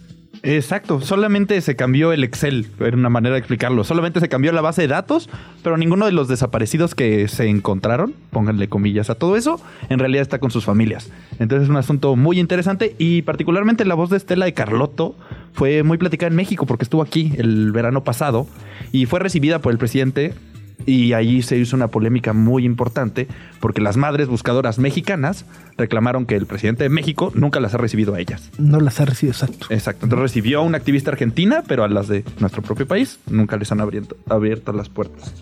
[0.45, 3.85] Exacto, solamente se cambió el Excel, era una manera de explicarlo.
[3.85, 5.31] Solamente se cambió la base de datos,
[5.63, 10.23] pero ninguno de los desaparecidos que se encontraron, pónganle comillas a todo eso, en realidad
[10.23, 11.11] está con sus familias.
[11.39, 15.15] Entonces es un asunto muy interesante y particularmente la voz de Estela de Carlotto
[15.53, 18.49] fue muy platicada en México porque estuvo aquí el verano pasado
[18.91, 20.35] y fue recibida por el presidente
[20.87, 23.29] y allí se hizo una polémica muy importante
[23.61, 25.45] porque las madres buscadoras mexicanas
[25.77, 28.51] reclamaron que el presidente de México nunca las ha recibido a ellas.
[28.59, 29.67] No las ha recibido exacto.
[29.71, 30.07] Exacto.
[30.07, 33.71] Entonces recibió a una activista argentina, pero a las de nuestro propio país nunca les
[33.73, 35.33] han abierto, abierto las puertas.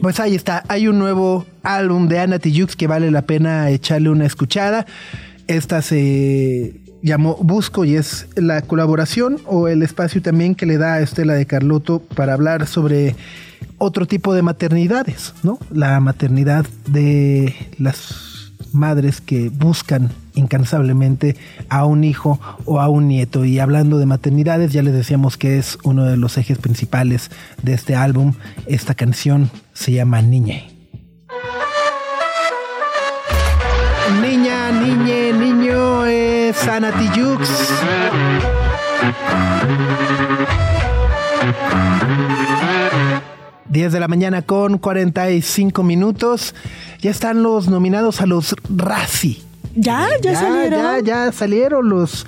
[0.00, 4.08] Pues ahí está, hay un nuevo álbum de Ana Tijoux que vale la pena echarle
[4.08, 4.86] una escuchada.
[5.46, 10.94] Esta se llamó Busco y es la colaboración o el espacio también que le da
[10.94, 13.14] a Estela de Carlotto para hablar sobre
[13.80, 15.58] otro tipo de maternidades, ¿no?
[15.72, 21.36] La maternidad de las madres que buscan incansablemente
[21.70, 23.44] a un hijo o a un nieto.
[23.44, 27.30] Y hablando de maternidades, ya les decíamos que es uno de los ejes principales
[27.62, 28.34] de este álbum.
[28.66, 30.70] Esta canción se llama Niñe.
[34.20, 37.48] Niña, niñe, niño es Ana Tijoux.
[43.70, 46.54] 10 de la mañana con 45 minutos.
[47.00, 49.38] Ya están los nominados a los Razzie.
[49.76, 50.06] ¿Ya?
[50.22, 50.80] ¿Ya, salieron?
[50.80, 52.26] Ya, ya salieron los...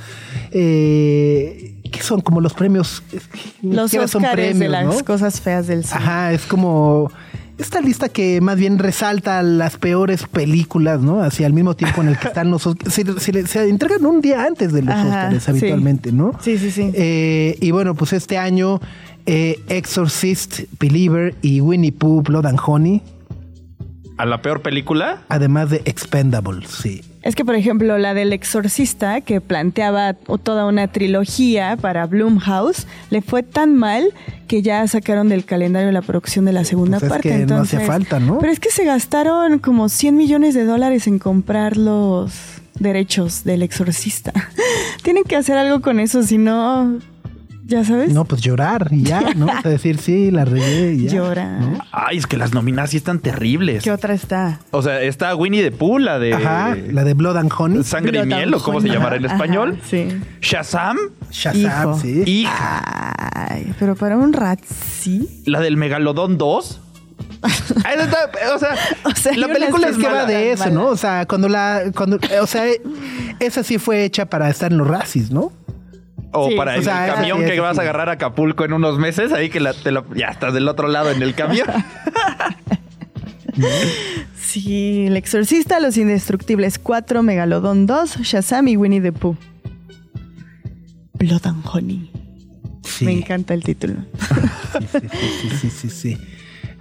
[0.52, 2.20] Eh, ¿Qué son?
[2.22, 3.02] Como los premios...
[3.10, 3.20] que
[3.62, 5.04] Los siquiera son Oscars de premios, las ¿no?
[5.04, 5.96] cosas feas del cine.
[6.00, 7.10] Ajá, es como
[7.58, 11.22] esta lista que más bien resalta las peores películas, ¿no?
[11.22, 14.44] Así al mismo tiempo en el que están los se, se- se entregan un día
[14.44, 15.50] antes de los Ajá, Oscars sí.
[15.50, 16.32] habitualmente, ¿no?
[16.40, 16.90] Sí, sí, sí.
[16.94, 18.80] Eh, y bueno, pues este año
[19.26, 23.02] eh, Exorcist, Believer y Winnie Pooh, Blood and Honey,
[24.18, 25.22] ¿A la peor película?
[25.28, 27.02] además de Expendables, sí.
[27.22, 33.22] Es que, por ejemplo, la del exorcista, que planteaba toda una trilogía para Blumhouse, le
[33.22, 34.12] fue tan mal
[34.48, 37.28] que ya sacaron del calendario la producción de la segunda Pues es parte.
[37.30, 38.38] que no entonces, hacía falta, ¿no?
[38.38, 42.32] Pero es que se gastaron como 100 millones de dólares en comprar los
[42.78, 44.32] derechos del exorcista.
[45.02, 46.98] Tienen que hacer algo con eso, si no,
[47.64, 49.46] ya sabes, No, pues llorar y ya, ¿no?
[49.58, 51.12] O sea, decir, sí, la regué y ya.
[51.12, 51.58] llora.
[51.92, 53.82] Ay, es que las nominadas sí están terribles.
[53.84, 54.60] ¿Qué otra está?
[54.70, 57.84] O sea, está Winnie the Pooh, la de Ajá, la de Blood and Honey.
[57.84, 59.78] Sangre y Miel, o cómo se llamará en Ajá, español.
[59.88, 60.08] sí.
[60.40, 60.96] Shazam,
[61.30, 61.60] Shazam,
[61.90, 61.98] Hijo.
[62.00, 62.22] sí.
[62.26, 62.82] hija.
[63.34, 65.42] Ay, pero para un rat, sí.
[65.46, 66.80] La del Megalodón 2.
[67.84, 70.74] Ahí está, o sea, O sea, la película es que va de eso, mala.
[70.74, 70.86] ¿no?
[70.88, 72.64] O sea, cuando la, cuando, o sea,
[73.40, 75.52] esa sí fue hecha para estar en los racis, ¿no?
[76.32, 76.56] O Sí.
[76.56, 79.50] para O el sea, camión que vas a agarrar a Acapulco en unos meses, ahí
[79.50, 81.66] que la- te lo- ya estás del otro lado en el camión.
[84.40, 89.36] Sí, El Exorcista, Los Indestructibles 4, Megalodón 2, Shazam y Winnie the Pooh.
[91.14, 92.10] Blood and Honey.
[92.82, 93.04] Sí.
[93.04, 93.94] Me encanta el título.
[94.72, 95.08] Sí, sí,
[95.50, 96.18] sí, sí, sí, sí.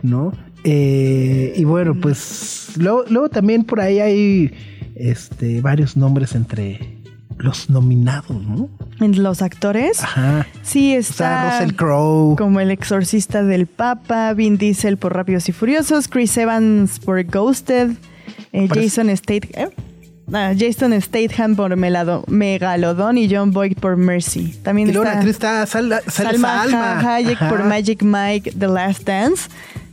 [0.02, 0.32] ¿No?
[0.64, 4.52] Eh, y bueno, pues luego, luego también por ahí hay
[4.96, 6.98] este varios nombres entre
[7.38, 8.70] los nominados, ¿no?
[9.00, 10.46] En los actores, Ajá.
[10.64, 12.36] sí sea, está Russell Crowe.
[12.38, 17.92] como El Exorcista del Papa, Vin Diesel por Rápidos y Furiosos, Chris Evans por Ghosted,
[18.54, 19.70] eh, Jason Statham.
[20.34, 24.56] Ah, Jason Statham por Melado- Megalodón y John Boyd por Mercy.
[24.64, 27.16] También Y está está Sal- sale Salma, Salma.
[27.16, 27.50] Hayek Ajá.
[27.50, 29.50] por Magic Mike, The Last Dance.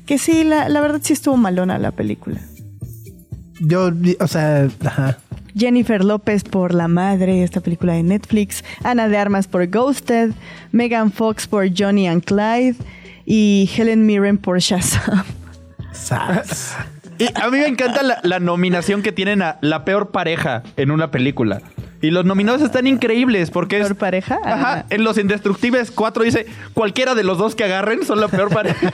[0.06, 2.40] Que sí, la, la verdad sí estuvo malona la película.
[3.60, 5.18] Yo, o sea, ajá.
[5.58, 8.64] Jennifer López por La Madre, esta película de Netflix.
[8.84, 10.30] Ana de Armas por Ghosted.
[10.70, 12.76] Megan Fox por Johnny and Clyde.
[13.26, 15.24] Y Helen Mirren por Shazam.
[15.92, 16.76] Sas.
[17.18, 20.92] Y a mí me encanta la, la nominación que tienen a la peor pareja en
[20.92, 21.60] una película.
[22.00, 23.82] Y los nominados están increíbles porque es.
[23.86, 24.38] ¿Peor pareja?
[24.44, 24.74] Ajá.
[24.80, 24.84] Ah.
[24.90, 28.92] En Los Indestructibles 4 dice: cualquiera de los dos que agarren son la peor pareja.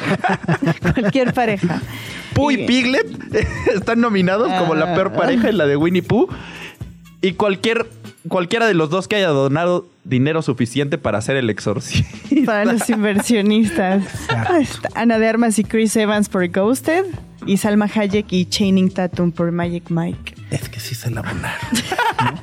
[0.95, 1.83] Cualquier pareja.
[2.35, 3.07] Pooh y Piglet
[3.75, 5.19] están nominados como la peor Ah.
[5.19, 6.29] pareja en la de Winnie Pooh.
[7.21, 7.87] Y cualquier,
[8.29, 12.07] cualquiera de los dos que haya donado dinero suficiente para hacer el exorcismo.
[12.45, 14.03] Para los inversionistas.
[14.95, 17.05] Ana de Armas y Chris Evans por Ghosted.
[17.47, 20.35] Y Salma Hayek y Channing Tatum por Magic Mike.
[20.51, 21.51] Es que sí se la volaron.
[21.73, 22.41] ¿no?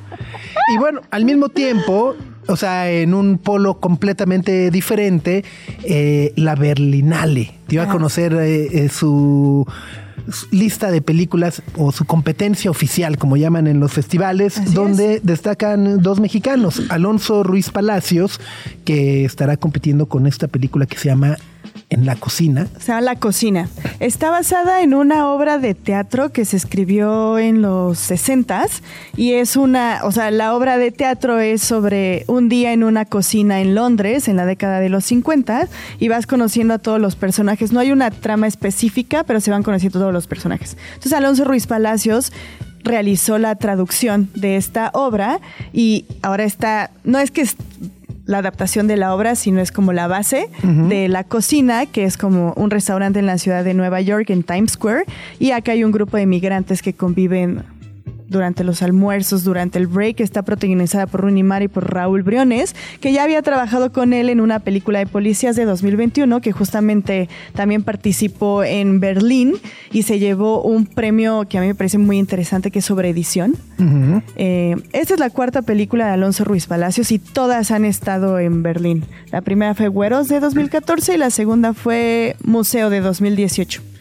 [0.68, 2.14] Y bueno, al mismo tiempo,
[2.46, 5.44] o sea, en un polo completamente diferente,
[5.84, 7.54] eh, la Berlinale.
[7.68, 9.66] Dio a conocer eh, eh, su,
[10.50, 16.00] lista de películas o su competencia oficial, como llaman en los festivales, Así donde destacan
[16.00, 18.40] dos mexicanos, Alonso Ruiz Palacios,
[18.84, 21.36] que estará compitiendo con esta película que se llama
[21.92, 22.68] En la cocina.
[22.78, 23.68] Se llama La Cocina.
[24.00, 28.66] Está basada en una obra de teatro que se escribió en los 60
[29.14, 33.04] y es una, o sea, la obra de teatro es sobre un día en una
[33.04, 35.68] cocina en Londres en la década de los 50
[35.98, 37.72] y vas conociendo a todos los personajes.
[37.72, 40.78] No hay una trama específica, pero se van conociendo todos los personajes.
[40.94, 42.32] Entonces Alonso Ruiz Palacios
[42.84, 45.40] realizó la traducción de esta obra
[45.74, 47.46] y ahora está, no es que
[48.24, 52.16] la adaptación de la obra, sino es como la base de la cocina, que es
[52.16, 55.04] como un restaurante en la ciudad de Nueva York, en Times Square,
[55.38, 57.64] y acá hay un grupo de migrantes que conviven
[58.32, 62.74] durante los almuerzos, durante el break, está protagonizada por Rooney Mara y por Raúl Briones,
[63.00, 67.28] que ya había trabajado con él en una película de policías de 2021, que justamente
[67.54, 69.54] también participó en Berlín
[69.92, 73.10] y se llevó un premio que a mí me parece muy interesante, que es sobre
[73.10, 73.54] edición.
[74.36, 78.62] Eh, esta es la cuarta película de Alonso Ruiz Palacios y todas han estado en
[78.62, 79.04] Berlín.
[79.30, 83.91] La primera fue Güeros de 2014 y la segunda fue Museo de 2018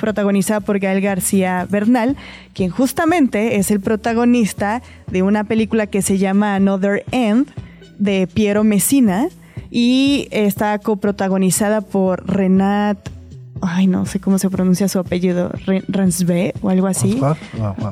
[0.00, 2.16] protagonizada por Gael García Bernal,
[2.54, 7.48] quien justamente es el protagonista de una película que se llama Another End
[7.98, 9.28] de Piero Messina
[9.70, 12.98] y está coprotagonizada por Renat
[13.62, 15.50] Ay, no sé cómo se pronuncia su apellido.
[15.66, 17.20] Re- Rensve o algo así.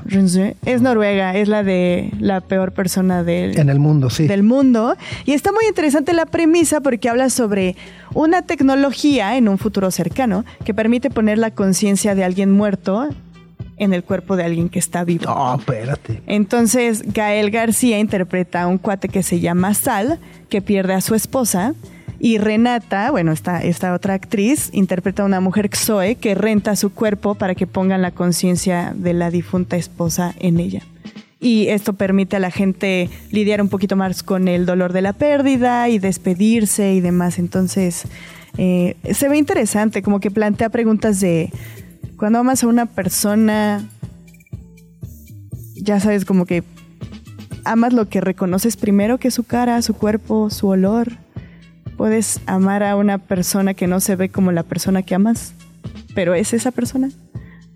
[0.06, 0.56] Rensve.
[0.64, 4.26] Es noruega, es la de la peor persona del, En el mundo, sí.
[4.26, 4.96] del mundo.
[5.26, 7.76] Y está muy interesante la premisa porque habla sobre
[8.14, 13.08] una tecnología en un futuro cercano que permite poner la conciencia de alguien muerto
[13.76, 15.24] en el cuerpo de alguien que está vivo.
[15.26, 16.20] No, espérate.
[16.26, 21.14] Entonces, Gael García interpreta a un cuate que se llama Sal, que pierde a su
[21.14, 21.74] esposa.
[22.20, 26.90] Y Renata, bueno, esta, esta otra actriz, interpreta a una mujer Zoe que renta su
[26.90, 30.82] cuerpo para que pongan la conciencia de la difunta esposa en ella.
[31.40, 35.12] Y esto permite a la gente lidiar un poquito más con el dolor de la
[35.12, 37.38] pérdida y despedirse y demás.
[37.38, 38.04] Entonces,
[38.56, 41.52] eh, se ve interesante, como que plantea preguntas de
[42.16, 43.88] cuando amas a una persona,
[45.76, 46.64] ya sabes, como que
[47.64, 51.12] amas lo que reconoces primero, que su cara, su cuerpo, su olor.
[51.98, 55.52] Puedes amar a una persona que no se ve como la persona que amas,
[56.14, 57.10] pero es esa persona.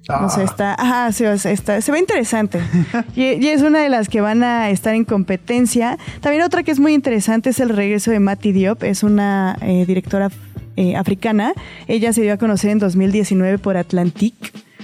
[0.09, 0.77] No sé, está,
[1.09, 2.61] o sea, está- se ve interesante.
[3.17, 5.99] Y, y es una de las que van a estar en competencia.
[6.21, 9.85] También otra que es muy interesante es el regreso de Mati Diop, es una eh,
[9.87, 10.31] directora
[10.77, 11.53] eh, africana.
[11.89, 14.35] Ella se dio a conocer en 2019 por Atlantic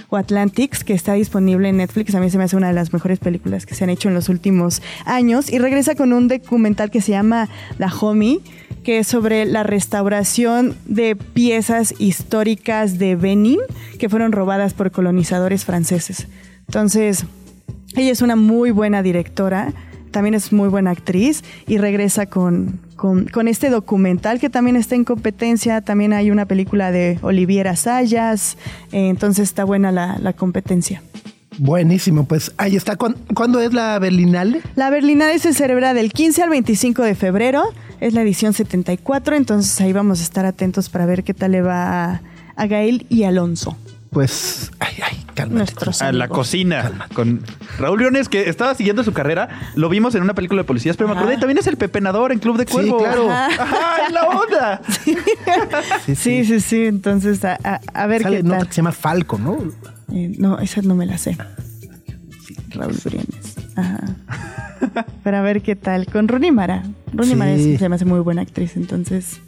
[0.09, 2.15] o Atlantics, que está disponible en Netflix.
[2.15, 4.15] A mí se me hace una de las mejores películas que se han hecho en
[4.15, 5.51] los últimos años.
[5.51, 8.39] Y regresa con un documental que se llama La Homie,
[8.83, 13.59] que es sobre la restauración de piezas históricas de Benin
[13.97, 16.27] que fueron robadas por colonizadores franceses.
[16.67, 17.25] Entonces,
[17.95, 19.73] ella es una muy buena directora,
[20.11, 24.95] también es muy buena actriz y regresa con, con, con este documental que también está
[24.95, 25.81] en competencia.
[25.81, 28.57] También hay una película de Oliviera Sayas,
[28.91, 31.01] eh, entonces está buena la, la competencia.
[31.59, 32.95] Buenísimo, pues ahí está.
[32.95, 34.61] ¿Cuán- ¿Cuándo es la Berlinale?
[34.75, 37.63] La Berlinale se celebra del 15 al 25 de febrero,
[37.99, 41.61] es la edición 74, entonces ahí vamos a estar atentos para ver qué tal le
[41.61, 42.21] va
[42.55, 43.77] a Gael y Alonso.
[44.11, 45.73] Pues, ay, ay, cálmate.
[46.01, 47.41] A la cocina con
[47.77, 49.49] Raúl Leones, que estaba siguiendo su carrera.
[49.75, 52.39] Lo vimos en una película de policías, pero me acordé, también es el pepenador en
[52.39, 52.97] Club de Sí, Cuervo.
[52.97, 53.29] claro.
[53.31, 54.81] Ajá, es la onda.
[56.05, 58.67] Sí, Sí, sí, sí, entonces a, a- a ver Sale qué en otra tal.
[58.67, 59.57] que se llama Falco, ¿no?
[60.11, 61.37] Eh, no, esa no me la sé.
[62.69, 63.55] Raúl Briones.
[63.75, 63.99] Ajá.
[65.23, 66.07] Pero a ver qué tal.
[66.07, 66.83] Con Rooney Mara.
[67.13, 67.35] Rooney Sí.
[67.35, 69.39] Mara es- se me hace muy buena actriz, entonces.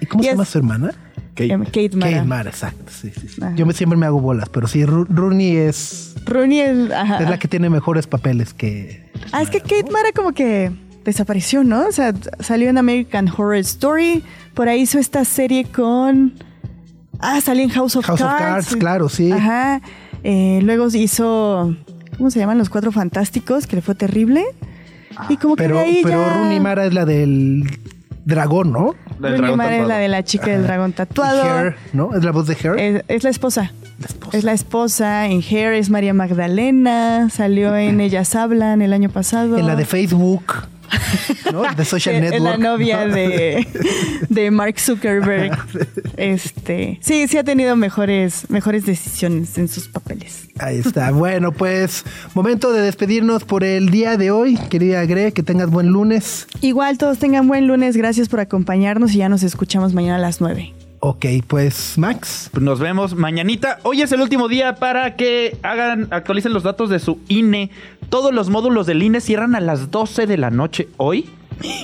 [0.00, 0.92] ¿Y cómo Y se es- llama su hermana?
[1.34, 1.52] Kate.
[1.52, 2.12] em, Kate Mara.
[2.12, 2.90] Kate Mara, exacto.
[2.90, 3.42] Sí, sí, sí.
[3.42, 3.54] Ajá.
[3.56, 6.90] Yo me, siempre me hago bolas, pero sí, Ru- Rooney es, Rooney es.
[6.90, 7.18] ajá.
[7.22, 9.08] es la que tiene mejores papeles que.
[9.32, 10.70] Ah, es que Kate Mara como que
[11.04, 11.86] desapareció, ¿no?
[11.86, 14.22] O sea, salió en American Horror Story.
[14.54, 16.34] Por ahí hizo esta serie con.
[17.20, 18.42] Ah, salió en House of House of Cards.
[18.66, 19.30] Cards, claro, sí.
[19.32, 19.80] Ajá.
[20.24, 21.74] Eh, luego hizo.
[22.18, 22.58] ¿Cómo se llaman?
[22.58, 24.44] Los Cuatro Fantásticos, que le fue terrible.
[25.28, 26.34] Y como que Pero, de ahí pero ya...
[26.34, 27.64] Rooney Mara es la del
[28.30, 28.94] dragón, ¿no?
[29.18, 31.42] La del Rooney Mara es la de la chica del dragón tatuado.
[31.42, 32.14] Hair, ¿no?
[32.14, 32.78] Es la voz de Hair.
[32.78, 33.72] Es, es la esposa.
[33.98, 34.38] La esposa.
[34.38, 35.26] Es la esposa.
[35.26, 37.28] En Hair es María Magdalena.
[37.30, 39.58] Salió en Ellas Hablan el año pasado.
[39.58, 40.44] En la de Facebook,
[41.52, 41.62] ¿no?
[41.76, 42.42] De Social Es Network.
[42.42, 43.14] la novia ¿no?
[43.14, 43.66] de,
[44.28, 45.56] de Mark Zuckerberg.
[46.16, 50.48] Este, sí, sí ha tenido mejores, mejores decisiones en sus papeles.
[50.58, 51.10] Ahí está.
[51.20, 54.56] Bueno, pues momento de despedirnos por el día de hoy.
[54.70, 56.46] Querida Gre, que tengas buen lunes.
[56.62, 57.96] Igual todos tengan buen lunes.
[57.96, 60.72] Gracias por acompañarnos y ya nos escuchamos mañana a las 9.
[61.02, 62.50] Ok, pues Max.
[62.52, 63.78] Pues Nos vemos mañanita.
[63.84, 67.70] Hoy es el último día para que hagan, actualicen los datos de su INE.
[68.10, 71.30] Todos los módulos del INE cierran a las 12 de la noche hoy.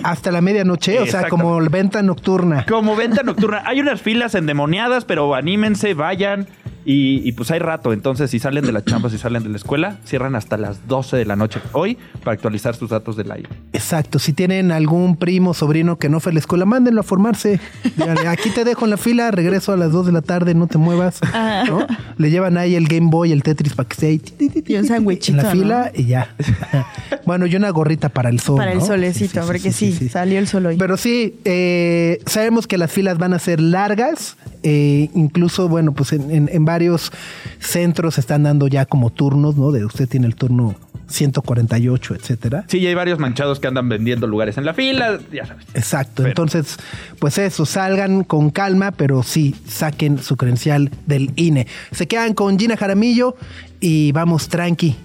[0.05, 2.67] Hasta la medianoche, o sea, como venta nocturna.
[2.67, 3.63] Como venta nocturna.
[3.65, 6.47] Hay unas filas endemoniadas, pero anímense, vayan.
[6.89, 7.93] Y, y pues hay rato.
[7.93, 11.17] Entonces, si salen de la chamba, si salen de la escuela, cierran hasta las 12
[11.17, 13.49] de la noche hoy para actualizar sus datos del aire.
[13.73, 14.21] Exacto.
[14.21, 17.59] Si tienen algún primo, sobrino que no fue a la escuela, mándenlo a formarse.
[17.97, 20.69] Díganle, aquí te dejo en la fila, regreso a las 2 de la tarde, no
[20.69, 21.21] te muevas.
[21.67, 21.87] ¿no?
[22.19, 24.89] Le llevan ahí el Game Boy, el Tetris para que esté ahí, Y un ti,
[24.89, 25.51] sándwichito, En la ¿no?
[25.51, 26.37] fila y ya.
[27.27, 28.59] bueno, y una gorrita para el sol.
[28.59, 28.87] Para el ¿no?
[28.87, 30.77] solecito, porque sí, salió el sol hoy.
[30.77, 34.37] Pero sí, eh, sabemos que las filas van a ser largas.
[34.69, 37.13] Eh, incluso, bueno, pues en, en- en varios
[37.61, 39.71] centros están dando ya como turnos, ¿no?
[39.71, 40.75] De usted tiene el turno
[41.09, 42.65] 148, etcétera.
[42.67, 45.65] Sí, y hay varios manchados que andan vendiendo lugares en la fila, ya sabes.
[45.75, 46.15] Exacto.
[46.17, 46.79] Pero- Entonces,
[47.21, 51.69] pues eso, salgan con calma, pero sí, saquen su credencial del INE.
[51.93, 53.37] Se quedan con Gina Jaramillo
[53.79, 54.97] y vamos tranqui.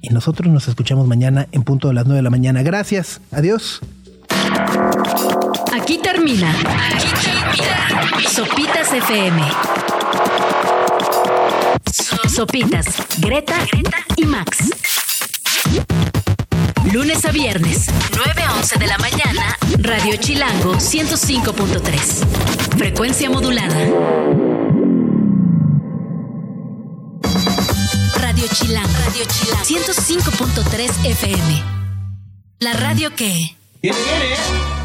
[0.00, 2.62] Y nosotros nos escuchamos mañana en punto de las 9 de la mañana.
[2.62, 3.20] Gracias.
[3.30, 3.80] Adiós.
[5.72, 6.50] Aquí termina.
[6.50, 8.30] Aquí termina.
[8.30, 9.42] Sopitas FM.
[12.28, 12.86] Sopitas,
[13.18, 14.70] Greta, Greta y Max.
[16.92, 22.78] Lunes a viernes, 9 a 11 de la mañana, Radio Chilango 105.3.
[22.78, 23.76] Frecuencia modulada.
[28.20, 31.62] Radio Chilango, Radio Chilango 105.3 FM.
[32.60, 33.57] La radio que...
[33.80, 34.77] Viene, viene.